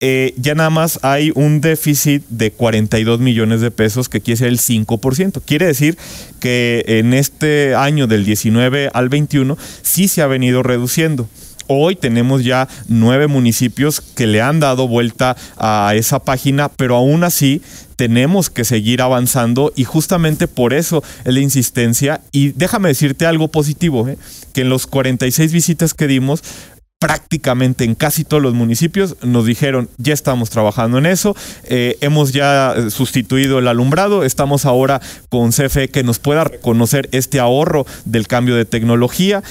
Eh, 0.00 0.34
ya 0.36 0.54
nada 0.54 0.68
más 0.68 0.98
hay 1.02 1.32
un 1.34 1.62
déficit 1.62 2.24
de 2.28 2.50
42 2.50 3.20
millones 3.20 3.62
de 3.62 3.70
pesos 3.70 4.10
que 4.10 4.20
quiere 4.20 4.36
ser 4.36 4.48
el 4.48 4.58
5%. 4.58 5.40
Quiere 5.46 5.66
decir 5.66 5.96
que 6.40 6.84
en 6.86 7.14
este 7.14 7.74
año 7.74 8.06
del 8.06 8.26
19 8.26 8.90
al 8.92 9.08
21 9.08 9.56
sí 9.80 10.08
se 10.08 10.20
ha 10.20 10.26
venido 10.26 10.62
reduciendo. 10.62 11.26
Hoy 11.66 11.96
tenemos 11.96 12.44
ya 12.44 12.68
nueve 12.88 13.26
municipios 13.26 14.00
que 14.00 14.26
le 14.26 14.40
han 14.42 14.60
dado 14.60 14.88
vuelta 14.88 15.36
a 15.56 15.92
esa 15.94 16.18
página, 16.18 16.68
pero 16.68 16.96
aún 16.96 17.24
así 17.24 17.62
tenemos 17.96 18.50
que 18.50 18.64
seguir 18.64 19.02
avanzando 19.02 19.72
y 19.76 19.84
justamente 19.84 20.48
por 20.48 20.74
eso 20.74 21.02
es 21.24 21.34
la 21.34 21.40
insistencia. 21.40 22.20
Y 22.32 22.52
déjame 22.52 22.88
decirte 22.88 23.26
algo 23.26 23.48
positivo, 23.48 24.08
¿eh? 24.08 24.18
que 24.52 24.62
en 24.62 24.68
los 24.68 24.86
46 24.86 25.52
visitas 25.52 25.94
que 25.94 26.06
dimos, 26.06 26.42
prácticamente 27.04 27.84
en 27.84 27.94
casi 27.94 28.24
todos 28.24 28.42
los 28.42 28.54
municipios 28.54 29.16
nos 29.22 29.44
dijeron 29.44 29.90
ya 29.98 30.14
estamos 30.14 30.48
trabajando 30.48 30.96
en 30.96 31.04
eso, 31.04 31.36
eh, 31.64 31.98
hemos 32.00 32.32
ya 32.32 32.72
eh, 32.74 32.90
sustituido 32.90 33.58
el 33.58 33.68
alumbrado, 33.68 34.24
estamos 34.24 34.64
ahora 34.64 35.02
con 35.28 35.50
CFE 35.50 35.88
que 35.88 36.02
nos 36.02 36.18
pueda 36.18 36.44
reconocer 36.44 37.10
este 37.12 37.40
ahorro 37.40 37.84
del 38.06 38.26
cambio 38.26 38.56
de 38.56 38.64
tecnología 38.64 39.42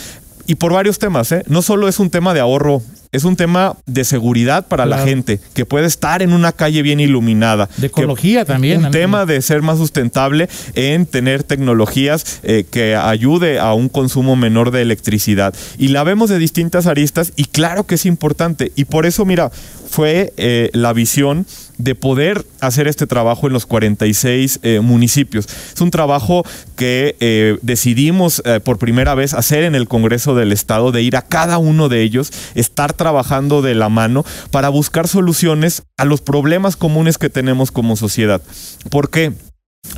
y 0.47 0.55
por 0.55 0.73
varios 0.73 0.99
temas, 0.99 1.31
¿eh? 1.31 1.43
no 1.47 1.61
solo 1.61 1.87
es 1.87 1.99
un 1.99 2.09
tema 2.09 2.33
de 2.33 2.39
ahorro. 2.39 2.81
Es 3.11 3.25
un 3.25 3.35
tema 3.35 3.77
de 3.85 4.05
seguridad 4.05 4.65
para 4.67 4.87
la 4.87 5.05
gente, 5.05 5.39
que 5.53 5.67
puede 5.67 5.85
estar 5.85 6.23
en 6.23 6.33
una 6.33 6.51
calle 6.51 6.81
bien 6.81 6.99
iluminada. 6.99 7.69
De 7.77 7.81
que- 7.91 8.01
ecología 8.01 8.43
también. 8.43 8.83
un 8.85 8.91
tema 8.91 9.27
de 9.27 9.39
ser 9.43 9.61
más 9.61 9.77
sustentable 9.77 10.49
en 10.73 11.05
tener 11.05 11.43
tecnologías 11.43 12.39
eh, 12.41 12.65
que 12.71 12.95
ayude 12.95 13.59
a 13.59 13.73
un 13.73 13.87
consumo 13.87 14.35
menor 14.35 14.71
de 14.71 14.81
electricidad. 14.81 15.53
Y 15.77 15.89
la 15.89 16.03
vemos 16.03 16.31
de 16.31 16.39
distintas 16.39 16.87
aristas 16.87 17.33
y 17.35 17.45
claro 17.45 17.85
que 17.85 17.95
es 17.95 18.07
importante. 18.07 18.71
Y 18.75 18.85
por 18.85 19.05
eso, 19.05 19.25
mira, 19.25 19.51
fue 19.93 20.33
eh, 20.37 20.71
la 20.73 20.91
visión 20.91 21.45
de 21.77 21.93
poder 21.93 22.47
hacer 22.61 22.87
este 22.87 23.05
trabajo 23.05 23.45
en 23.45 23.53
los 23.53 23.67
46 23.67 24.59
eh, 24.63 24.79
municipios. 24.79 25.47
Es 25.71 25.79
un 25.81 25.91
trabajo 25.91 26.43
que 26.75 27.15
eh, 27.19 27.59
decidimos 27.61 28.41
eh, 28.43 28.59
por 28.59 28.79
primera 28.79 29.13
vez 29.13 29.35
hacer 29.35 29.63
en 29.63 29.75
el 29.75 29.87
Congreso 29.87 30.33
del 30.33 30.51
Estado, 30.51 30.91
de 30.91 31.03
ir 31.03 31.15
a 31.15 31.21
cada 31.21 31.59
uno 31.59 31.89
de 31.89 32.01
ellos, 32.01 32.31
estar 32.55 32.93
trabajando 32.93 33.61
de 33.61 33.75
la 33.75 33.89
mano 33.89 34.25
para 34.49 34.69
buscar 34.69 35.07
soluciones 35.07 35.83
a 35.97 36.05
los 36.05 36.21
problemas 36.21 36.75
comunes 36.75 37.19
que 37.19 37.29
tenemos 37.29 37.71
como 37.71 37.95
sociedad. 37.95 38.41
¿Por 38.89 39.11
qué? 39.11 39.33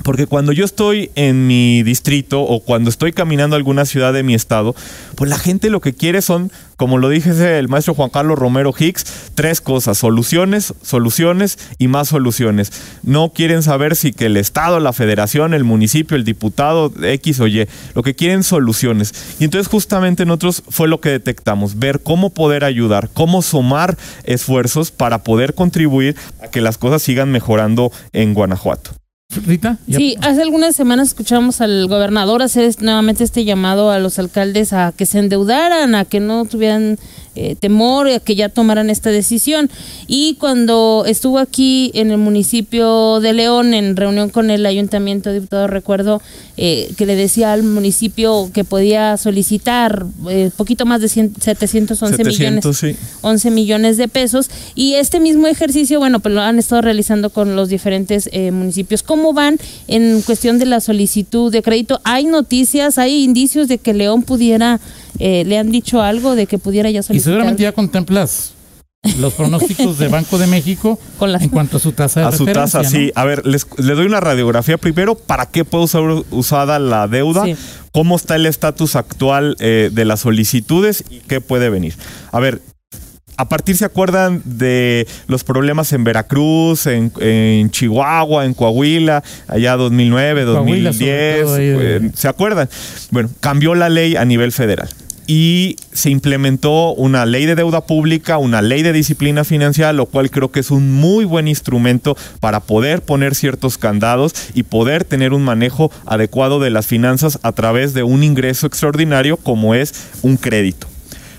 Porque 0.06 0.28
cuando 0.28 0.52
yo 0.52 0.66
estoy 0.66 1.10
en 1.16 1.48
mi 1.48 1.82
distrito 1.82 2.44
o 2.44 2.60
cuando 2.60 2.92
estoy 2.92 3.12
caminando 3.12 3.56
a 3.56 3.58
alguna 3.58 3.86
ciudad 3.86 4.14
de 4.14 4.22
mi 4.22 4.36
estado, 4.36 4.76
pues 5.16 5.32
la 5.32 5.40
gente 5.40 5.72
lo 5.72 5.82
que 5.82 5.94
quiere 5.94 6.22
son, 6.22 6.52
como 6.78 7.00
lo 7.00 7.10
dije 7.10 7.58
el 7.58 7.70
maestro 7.70 7.96
Juan 7.96 8.12
Carlos 8.12 8.38
Romero 8.38 8.72
Hicks, 8.78 9.32
tres 9.34 9.62
cosas, 9.62 9.98
soluciones, 9.98 10.76
soluciones 10.84 11.58
y 11.80 11.88
más 11.88 12.10
soluciones. 12.10 12.72
No 13.02 13.30
quieren 13.30 13.64
saber 13.64 13.96
si 13.96 14.14
que 14.14 14.28
el 14.28 14.38
estado, 14.38 14.80
la 14.80 14.94
federación, 14.94 15.56
el 15.56 15.64
municipio, 15.64 16.16
el 16.16 16.24
diputado, 16.24 16.94
X 17.02 17.40
o 17.40 17.48
Y, 17.48 17.68
lo 17.96 18.04
que 18.04 18.14
quieren 18.14 18.44
soluciones. 18.44 19.12
Y 19.40 19.46
entonces 19.46 19.68
justamente 19.68 20.28
nosotros 20.28 20.62
fue 20.70 20.88
lo 20.88 21.02
que 21.02 21.10
detectamos, 21.10 21.80
ver 21.80 22.02
cómo 22.02 22.30
poder 22.30 22.64
ayudar, 22.64 23.10
cómo 23.12 23.42
sumar 23.42 23.98
esfuerzos 24.24 24.92
para 24.92 25.24
poder 25.24 25.56
contribuir 25.56 26.16
a 26.44 26.48
que 26.48 26.62
las 26.62 26.78
cosas 26.78 27.02
sigan 27.02 27.32
mejorando 27.32 27.92
en 28.14 28.36
Guanajuato. 28.36 28.92
Rita. 29.30 29.78
Sí, 29.90 30.16
hace 30.22 30.42
algunas 30.42 30.76
semanas 30.76 31.10
escuchamos 31.10 31.60
al 31.60 31.88
gobernador 31.88 32.42
hacer 32.42 32.74
nuevamente 32.82 33.24
este 33.24 33.44
llamado 33.44 33.92
a 33.92 34.00
los 34.00 34.18
alcaldes 34.20 34.72
a 34.72 34.94
que 34.96 35.06
se 35.06 35.20
endeudaran, 35.20 35.96
a 35.96 36.06
que 36.06 36.20
no 36.20 36.46
tuvieran 36.46 36.98
eh, 37.36 37.56
temor, 37.60 38.08
a 38.10 38.20
que 38.20 38.36
ya 38.36 38.50
tomaran 38.50 38.90
esta 38.90 39.10
decisión. 39.10 39.70
Y 40.08 40.36
cuando 40.36 41.04
estuvo 41.08 41.40
aquí 41.40 41.92
en 41.94 42.12
el 42.12 42.18
municipio 42.18 43.20
de 43.20 43.34
León, 43.34 43.74
en 43.74 43.96
reunión 43.96 44.30
con 44.30 44.50
el 44.50 44.66
ayuntamiento, 44.66 45.32
diputado, 45.32 45.68
recuerdo 45.68 46.22
eh, 46.58 46.92
que 46.98 47.06
le 47.06 47.16
decía 47.16 47.52
al 47.52 47.64
municipio 47.64 48.50
que 48.54 48.64
podía 48.64 49.18
solicitar 49.18 50.06
eh, 50.30 50.52
poquito 50.56 50.86
más 50.86 51.02
de 51.02 51.10
100 51.10 51.34
711 51.42 52.24
millones. 52.24 52.64
700, 52.64 52.78
sí. 52.78 52.96
11 53.22 53.52
millones 53.52 53.98
de 53.98 54.08
pesos. 54.08 54.50
Y 54.74 54.94
este 54.94 55.20
mismo 55.20 55.48
ejercicio, 55.48 56.00
bueno, 56.00 56.20
pues 56.20 56.34
lo 56.34 56.42
han 56.42 56.60
estado 56.60 56.82
realizando 56.82 57.30
con 57.30 57.56
los 57.56 57.70
diferentes 57.70 58.30
eh, 58.32 58.52
municipios. 58.52 59.04
¿Cómo 59.04 59.34
van 59.34 59.58
en 59.88 60.22
cuestión 60.22 60.60
de 60.60 60.66
la 60.66 60.80
solicitud 60.80 61.52
de 61.52 61.62
crédito? 61.62 62.00
¿Hay 62.04 62.26
noticias, 62.26 62.98
hay 62.98 63.24
indicios 63.24 63.68
de 63.68 63.78
que 63.78 63.94
León 63.94 64.24
pudiera, 64.24 64.80
eh, 65.20 65.44
le 65.46 65.58
han 65.58 65.72
dicho 65.72 66.02
algo 66.02 66.36
de 66.36 66.48
que 66.48 66.58
pudiera 66.58 66.90
ya 66.90 67.00
Y 67.00 67.04
solicitar? 67.04 67.32
seguramente 67.34 67.64
ya 67.64 67.72
contemplas 67.72 68.52
los 69.20 69.34
pronósticos 69.36 70.00
de 70.00 70.08
Banco 70.08 70.40
de 70.40 70.48
México 70.48 71.00
Con 71.20 71.32
las- 71.32 71.44
en 71.44 71.50
cuanto 71.50 71.78
a 71.78 71.80
su 71.80 71.92
tasa 71.92 72.22
de 72.22 72.26
A 72.26 72.32
su 72.32 72.46
tasa, 72.48 72.82
¿no? 72.82 72.90
sí. 72.90 73.12
A 73.16 73.24
ver, 73.24 73.46
les, 73.46 73.68
le 73.78 73.94
doy 73.94 74.08
una 74.08 74.20
radiografía 74.20 74.78
primero. 74.80 75.14
¿Para 75.16 75.46
qué 75.46 75.64
puede 75.64 75.88
ser 75.88 76.02
usada 76.32 76.80
la 76.80 77.08
deuda? 77.08 77.46
Sí. 77.46 77.56
¿Cómo 77.92 78.16
está 78.16 78.36
el 78.36 78.46
estatus 78.48 78.96
actual 78.96 79.56
eh, 79.60 79.90
de 79.94 80.06
las 80.06 80.22
solicitudes 80.22 81.04
y 81.10 81.20
qué 81.20 81.40
puede 81.40 81.70
venir? 81.70 81.94
A 82.32 82.40
ver, 82.40 82.62
a 83.38 83.48
partir 83.48 83.76
se 83.78 83.86
acuerdan 83.86 84.42
de 84.46 85.06
los 85.28 85.44
problemas 85.44 85.94
en 85.94 86.04
Veracruz, 86.04 86.88
en, 86.88 87.12
en 87.20 87.70
Chihuahua, 87.70 88.46
en 88.46 88.54
Coahuila, 88.56 89.24
allá 89.48 89.76
2009, 89.78 90.46
Coahuila, 90.46 90.94
sobre 90.94 91.36
2010. 91.38 91.46
todo 91.46 91.56
ahí 91.56 91.68
de- 91.68 91.96
eh, 92.08 92.12
¿Se 92.16 92.28
acuerdan? 92.28 92.70
Bueno, 93.12 93.30
cambió 93.40 93.76
la 93.76 93.90
ley 93.90 94.16
a 94.16 94.26
nivel 94.26 94.52
federal 94.52 94.90
y 95.28 95.78
se 95.92 96.10
implementó 96.10 96.94
una 96.94 97.26
ley 97.26 97.46
de 97.46 97.56
deuda 97.56 97.86
pública, 97.86 98.38
una 98.38 98.62
ley 98.62 98.84
de 98.84 98.94
disciplina 98.94 99.44
financiera, 99.44 99.94
lo 99.94 100.06
cual 100.06 100.30
creo 100.30 100.52
que 100.52 100.60
es 100.60 100.72
un 100.72 100.92
muy 100.92 101.26
buen 101.26 101.48
instrumento 101.48 102.16
para 102.40 102.60
poder 102.60 103.02
poner 103.02 103.36
ciertos 103.36 103.78
candados 103.78 104.34
y 104.54 104.64
poder 104.64 105.04
tener 105.04 105.34
un 105.34 105.44
manejo 105.44 105.92
adecuado 106.06 106.60
de 106.60 106.70
las 106.70 106.86
finanzas 106.86 107.40
a 107.44 107.52
través 107.54 107.94
de 107.94 108.04
un 108.04 108.24
ingreso 108.24 108.68
extraordinario 108.68 109.38
como 109.38 109.74
es 109.76 109.94
un 110.22 110.38
crédito. 110.38 110.88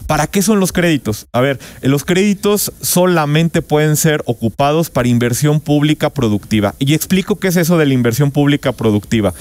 ¿Para 0.06 0.28
qué 0.28 0.40
son 0.40 0.60
los 0.60 0.72
créditos? 0.72 1.26
A 1.32 1.40
ver, 1.40 1.58
los 1.82 2.04
créditos 2.04 2.72
solamente 2.80 3.60
pueden 3.60 3.96
ser 3.96 4.22
ocupados 4.26 4.88
para 4.88 5.08
inversión 5.08 5.60
pública 5.60 6.10
productiva. 6.10 6.76
Y 6.78 6.94
explico 6.94 7.36
qué 7.36 7.48
es 7.48 7.56
eso 7.56 7.76
de 7.76 7.86
la 7.86 7.94
inversión 7.94 8.30
pública 8.30 8.70
productiva. 8.70 9.34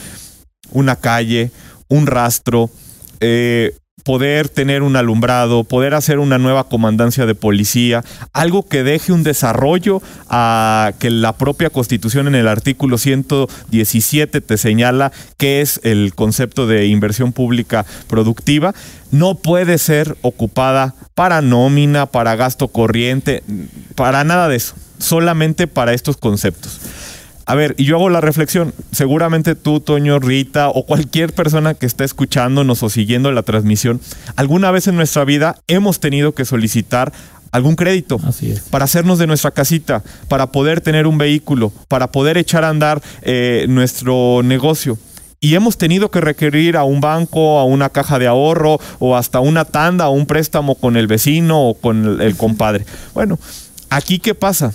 Una 0.72 0.96
calle, 0.96 1.52
un 1.88 2.08
rastro, 2.08 2.72
eh, 3.20 3.76
poder 4.06 4.50
tener 4.50 4.84
un 4.84 4.96
alumbrado, 4.96 5.64
poder 5.64 5.96
hacer 5.96 6.20
una 6.20 6.38
nueva 6.38 6.70
comandancia 6.70 7.26
de 7.26 7.34
policía, 7.34 8.04
algo 8.34 8.68
que 8.68 8.84
deje 8.84 9.12
un 9.12 9.24
desarrollo 9.24 10.00
a 10.30 10.94
que 11.00 11.10
la 11.10 11.34
propia 11.34 11.72
constitución 11.72 12.28
en 12.28 12.36
el 12.36 12.48
artículo 12.48 13.00
117 13.00 14.42
te 14.42 14.58
señala 14.58 15.12
que 15.38 15.62
es 15.62 15.82
el 15.84 16.14
concepto 16.14 16.68
de 16.68 16.86
inversión 16.86 17.34
pública 17.34 17.84
productiva, 18.08 18.76
no 19.10 19.34
puede 19.36 19.80
ser 19.80 20.16
ocupada 20.22 20.94
para 21.16 21.42
nómina, 21.42 22.06
para 22.06 22.36
gasto 22.36 22.68
corriente, 22.68 23.44
para 23.96 24.24
nada 24.24 24.48
de 24.48 24.58
eso, 24.58 24.76
solamente 25.00 25.66
para 25.66 25.94
estos 25.94 26.18
conceptos. 26.18 26.80
A 27.46 27.56
ver, 27.56 27.76
y 27.78 27.86
yo 27.86 27.98
hago 27.98 28.10
la 28.10 28.22
reflexión. 28.22 28.74
Seguramente 28.92 29.56
tú, 29.56 29.80
Toño, 29.80 30.20
Rita 30.20 30.70
o 30.70 30.86
cualquier 30.86 31.34
persona 31.34 31.76
que 31.76 31.86
esté 31.86 32.04
escuchándonos 32.04 32.82
o 32.82 32.90
siguiendo 32.90 33.32
la 33.32 33.44
transmisión, 33.44 34.02
alguna 34.36 34.72
vez 34.72 34.88
en 34.88 34.96
nuestra 34.96 35.26
vida 35.26 35.58
hemos 35.68 36.00
tenido 36.00 36.34
que 36.34 36.46
solicitar 36.46 37.14
algún 37.52 37.76
crédito 37.76 38.20
Así 38.28 38.52
es. 38.52 38.62
para 38.62 38.86
hacernos 38.86 39.20
de 39.20 39.28
nuestra 39.28 39.52
casita, 39.52 40.04
para 40.28 40.52
poder 40.52 40.82
tener 40.82 41.08
un 41.08 41.18
vehículo, 41.18 41.72
para 41.88 42.12
poder 42.12 42.38
echar 42.38 42.66
a 42.66 42.70
andar 42.70 43.02
eh, 43.22 43.66
nuestro 43.70 44.42
negocio. 44.44 44.98
Y 45.40 45.54
hemos 45.54 45.78
tenido 45.78 46.10
que 46.10 46.22
requerir 46.22 46.76
a 46.76 46.84
un 46.84 47.02
banco, 47.02 47.60
a 47.60 47.66
una 47.66 47.90
caja 47.90 48.18
de 48.18 48.26
ahorro 48.26 48.80
o 48.98 49.16
hasta 49.16 49.40
una 49.40 49.64
tanda 49.64 50.08
o 50.08 50.12
un 50.12 50.26
préstamo 50.26 50.76
con 50.76 50.98
el 50.98 51.06
vecino 51.06 51.70
o 51.70 51.74
con 51.76 52.04
el, 52.06 52.22
el 52.22 52.36
compadre. 52.36 52.86
Bueno, 53.14 53.38
aquí 53.90 54.18
qué 54.18 54.34
pasa? 54.34 54.74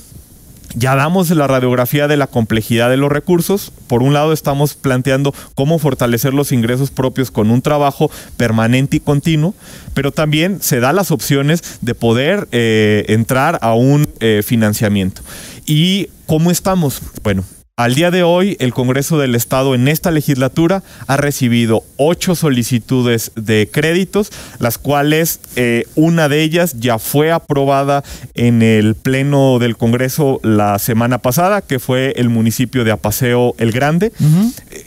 Ya 0.74 0.94
damos 0.94 1.30
la 1.30 1.46
radiografía 1.46 2.08
de 2.08 2.16
la 2.16 2.26
complejidad 2.26 2.90
de 2.90 2.96
los 2.96 3.10
recursos. 3.10 3.72
Por 3.86 4.02
un 4.02 4.12
lado, 4.12 4.32
estamos 4.32 4.74
planteando 4.74 5.34
cómo 5.54 5.78
fortalecer 5.78 6.34
los 6.34 6.52
ingresos 6.52 6.90
propios 6.90 7.30
con 7.30 7.50
un 7.50 7.62
trabajo 7.62 8.10
permanente 8.36 8.98
y 8.98 9.00
continuo, 9.00 9.54
pero 9.94 10.12
también 10.12 10.60
se 10.60 10.80
da 10.80 10.92
las 10.92 11.10
opciones 11.10 11.62
de 11.80 11.94
poder 11.94 12.48
eh, 12.52 13.04
entrar 13.08 13.58
a 13.62 13.74
un 13.74 14.08
eh, 14.20 14.42
financiamiento. 14.44 15.22
¿Y 15.66 16.08
cómo 16.26 16.50
estamos? 16.50 17.00
Bueno, 17.22 17.44
al 17.84 17.94
día 17.94 18.10
de 18.10 18.22
hoy, 18.22 18.58
el 18.60 18.74
Congreso 18.74 19.16
del 19.16 19.34
Estado 19.34 19.74
en 19.74 19.88
esta 19.88 20.10
legislatura 20.10 20.82
ha 21.06 21.16
recibido 21.16 21.82
ocho 21.96 22.34
solicitudes 22.34 23.32
de 23.36 23.70
créditos, 23.72 24.30
las 24.58 24.76
cuales 24.76 25.40
eh, 25.56 25.84
una 25.94 26.28
de 26.28 26.42
ellas 26.42 26.74
ya 26.78 26.98
fue 26.98 27.32
aprobada 27.32 28.04
en 28.34 28.60
el 28.60 28.96
Pleno 28.96 29.58
del 29.58 29.78
Congreso 29.78 30.40
la 30.42 30.78
semana 30.78 31.18
pasada, 31.22 31.62
que 31.62 31.78
fue 31.78 32.12
el 32.16 32.28
municipio 32.28 32.84
de 32.84 32.90
Apaseo 32.90 33.54
el 33.56 33.72
Grande. 33.72 34.12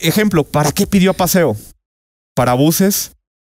Ejemplo, 0.01 0.43
¿para 0.43 0.71
qué 0.71 0.85
pidió 0.85 1.11
Apaseo? 1.11 1.57
Para 2.35 2.53
buses, 2.53 3.13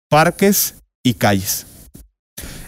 parques 0.10 0.76
y 1.04 1.14
calles. 1.14 1.68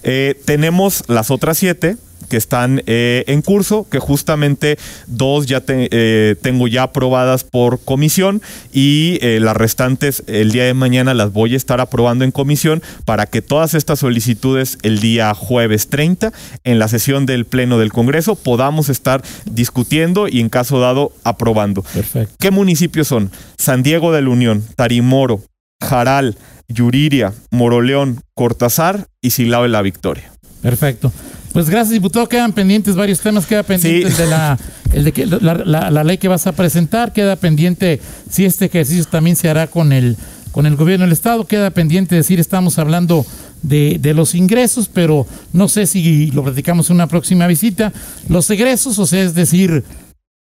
Eh, 0.03 0.39
tenemos 0.45 1.03
las 1.08 1.32
otras 1.32 1.58
siete, 1.58 1.97
que 2.30 2.38
están 2.38 2.82
eh, 2.86 3.26
en 3.28 3.42
curso, 3.42 3.88
que 3.89 4.00
justamente 4.00 4.78
dos 5.08 5.48
ya 5.48 5.62
eh, 5.68 6.36
tengo 6.42 6.68
ya 6.68 6.84
aprobadas 6.84 7.44
por 7.44 7.80
comisión 7.80 8.42
y 8.72 9.20
eh, 9.22 9.39
las 9.42 9.58
restantes 9.58 10.24
el 10.28 10.52
día 10.52 10.63
de 10.63 10.74
mañana 10.74 11.13
las 11.13 11.34
voy 11.34 11.56
a 11.56 11.58
estar 11.58 11.82
aprobando 11.82 12.24
en 12.24 12.32
comisión 12.32 12.82
para 13.06 13.26
que 13.26 13.42
todas 13.42 13.74
estas 13.74 14.00
solicitudes 14.00 14.78
el 14.84 15.00
día 15.00 15.34
jueves 15.34 15.89
30 15.89 16.32
en 16.63 16.80
la 16.80 16.88
sesión 16.88 17.26
del 17.26 17.46
Pleno 17.46 17.78
del 17.80 17.92
Congreso 17.92 18.36
podamos 18.36 18.88
estar 18.89 19.22
discutiendo 19.46 20.28
y 20.28 20.39
en 20.39 20.50
caso 20.50 20.80
dado 20.80 21.12
aprobando. 21.24 21.82
Perfecto. 21.82 22.36
¿Qué 22.39 22.52
municipios 22.52 23.08
son? 23.08 23.32
San 23.58 23.84
Diego 23.84 24.12
de 24.12 24.22
la 24.22 24.30
Unión, 24.30 24.63
Tarimoro, 24.76 25.42
Jaral, 25.82 26.38
Yuriria, 26.68 27.34
Moroleón, 27.52 28.22
Cortázar 28.36 29.08
y 29.22 29.32
Silao 29.32 29.63
de 29.63 29.70
la 29.70 29.82
Victoria. 29.82 30.32
Perfecto. 30.62 31.12
Pues 31.54 31.70
gracias, 31.70 31.94
diputado. 31.94 32.28
Quedan 32.30 32.54
pendientes 32.54 32.96
varios 32.96 33.20
temas. 33.22 33.46
Queda 33.46 33.64
pendiente 33.64 34.08
el 34.08 34.16
de, 34.16 34.28
la, 34.28 34.58
el 34.94 35.04
de 35.06 35.12
que, 35.12 35.26
la, 35.26 35.90
la, 35.90 36.04
ley 36.04 36.18
que 36.18 36.28
vas 36.28 36.46
a 36.48 36.52
presentar. 36.52 37.12
Queda 37.12 37.36
pendiente 37.36 38.00
si 38.30 38.46
este 38.46 38.66
ejercicio 38.66 39.06
también 39.06 39.36
se 39.36 39.50
hará 39.50 39.68
con 39.68 39.92
el, 39.92 40.16
con 40.52 40.66
el 40.66 40.76
gobierno 40.76 41.06
del 41.06 41.14
Estado. 41.14 41.48
Queda 41.48 41.72
pendiente 41.72 42.16
decir, 42.16 42.40
estamos 42.40 42.78
hablando 42.78 43.26
de, 43.64 43.98
de, 44.00 44.14
los 44.14 44.36
ingresos, 44.36 44.90
pero 44.94 45.26
no 45.52 45.68
sé 45.68 45.88
si 45.88 46.28
lo 46.32 46.44
platicamos 46.44 46.90
en 46.90 46.98
una 46.98 47.08
próxima 47.08 47.48
visita. 47.48 47.92
Los 48.28 48.50
egresos, 48.52 49.00
o 49.00 49.08
sea, 49.08 49.24
es 49.24 49.34
decir, 49.34 49.84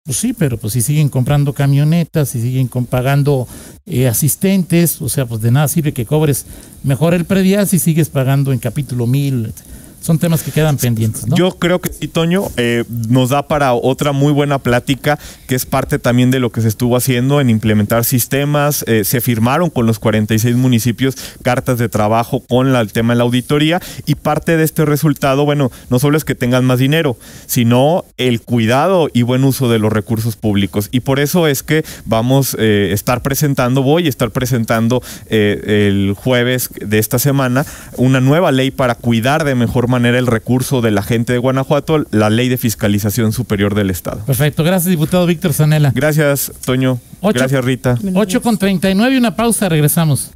pues 0.10 0.18
sí, 0.18 0.34
pero 0.34 0.58
pues 0.58 0.74
si 0.74 0.82
siguen 0.82 1.10
comprando 1.10 1.54
camionetas, 1.54 2.30
si 2.30 2.42
siguen 2.42 2.68
pagando 2.68 3.48
eh, 3.86 4.08
asistentes, 4.08 5.00
o 5.04 5.08
sea, 5.08 5.28
pues 5.28 5.40
de 5.42 5.52
nada 5.52 5.68
sirve 5.68 5.94
que 5.94 6.08
cobres 6.08 6.48
mejor 6.84 7.14
el 7.14 7.26
predial 7.26 7.68
si 7.68 7.78
sigues 7.78 8.10
pagando 8.10 8.52
en 8.52 8.58
capítulo 8.58 9.06
mil 9.06 9.54
son 10.02 10.18
temas 10.18 10.44
que 10.44 10.52
quedan 10.52 10.78
pendientes. 10.78 11.26
Yo 11.36 11.52
creo 11.52 11.80
que 11.80 11.92
sí, 11.92 12.08
Toño, 12.08 12.44
eh, 12.58 12.84
nos 13.10 13.30
da 13.30 13.48
para 13.48 13.74
otra 13.74 14.12
muy 14.12 14.32
buena 14.32 14.60
plática, 14.60 15.20
que 15.48 15.56
es 15.56 15.66
parte 15.66 16.00
también 16.00 16.32
de 16.32 16.40
lo 16.40 16.52
que 16.52 16.62
se 16.62 16.68
estuvo 16.68 16.96
haciendo 16.96 17.42
en 17.42 17.50
implementar 17.50 18.06
sistemas. 18.06 18.84
Eh, 18.88 19.04
se 19.04 19.22
firmaron 19.22 19.70
con 19.70 19.86
los 19.86 20.00
46 20.00 20.56
municipios 20.56 21.16
cartas 21.44 21.78
de 21.78 21.90
trabajo 21.90 22.42
con 22.48 22.74
el 22.74 22.92
tema 22.94 23.14
de 23.14 23.18
la 23.18 23.24
auditoría 23.24 23.82
y 24.06 24.16
parte 24.16 24.58
de 24.58 24.64
este 24.64 24.86
resultado, 24.86 25.46
bueno, 25.46 25.72
no 25.90 26.00
solo 26.00 26.18
es 26.18 26.24
que 26.24 26.36
tengan 26.36 26.66
más 26.66 26.80
dinero, 26.80 27.18
sino 27.46 28.06
el 28.18 28.42
cuidado 28.42 29.10
y 29.14 29.24
buen 29.24 29.44
uso 29.44 29.70
de 29.70 29.80
los 29.80 29.92
recursos 29.92 30.36
públicos. 30.36 30.90
Y 30.92 31.02
por 31.02 31.20
eso 31.20 31.48
es 31.48 31.64
que 31.64 31.84
vamos 32.06 32.54
a 32.54 32.58
eh, 32.60 32.94
estar 32.94 33.22
presentando, 33.22 33.84
voy 33.84 34.06
a 34.06 34.10
estar 34.10 34.32
presentando 34.32 35.02
el 35.30 36.14
jueves 36.18 36.70
de 36.80 37.00
esta 37.00 37.20
semana 37.20 37.66
una 37.98 38.22
nueva 38.22 38.52
ley 38.52 38.72
para 38.72 38.96
cuidar 38.96 39.44
de 39.44 39.56
mejor 39.56 39.89
manera 39.90 40.18
el 40.18 40.28
recurso 40.28 40.82
de 40.82 40.92
la 40.92 41.04
gente 41.04 41.34
de 41.34 41.40
Guanajuato, 41.40 42.06
la 42.12 42.30
ley 42.30 42.50
de 42.50 42.58
fiscalización 42.58 43.34
superior 43.34 43.76
del 43.76 43.90
Estado. 43.90 44.24
Perfecto, 44.26 44.64
gracias 44.64 44.90
diputado 44.92 45.26
Víctor 45.26 45.54
Zanela. 45.54 45.92
Gracias, 45.94 46.52
Toño. 46.66 47.00
gracias, 47.22 47.64
Rita. 47.64 47.98
8 48.14 48.42
con 48.42 48.58
39 48.58 49.16
y 49.16 49.18
una 49.18 49.36
pausa, 49.36 49.68
regresamos. 49.70 50.32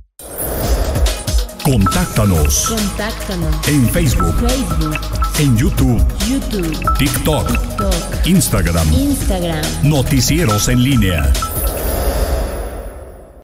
Contáctanos. 1.63 2.67
Contáctanos. 2.67 3.67
En 3.69 3.89
Facebook. 3.89 4.35
Facebook. 4.45 4.97
En 5.39 5.57
YouTube. 5.57 6.05
YouTube. 6.27 6.97
TikTok. 6.97 7.47
TikTok. 7.47 8.27
Instagram. 8.27 8.93
Instagram. 8.93 9.63
Noticieros 9.83 10.67
en 10.67 10.83
línea. 10.83 11.31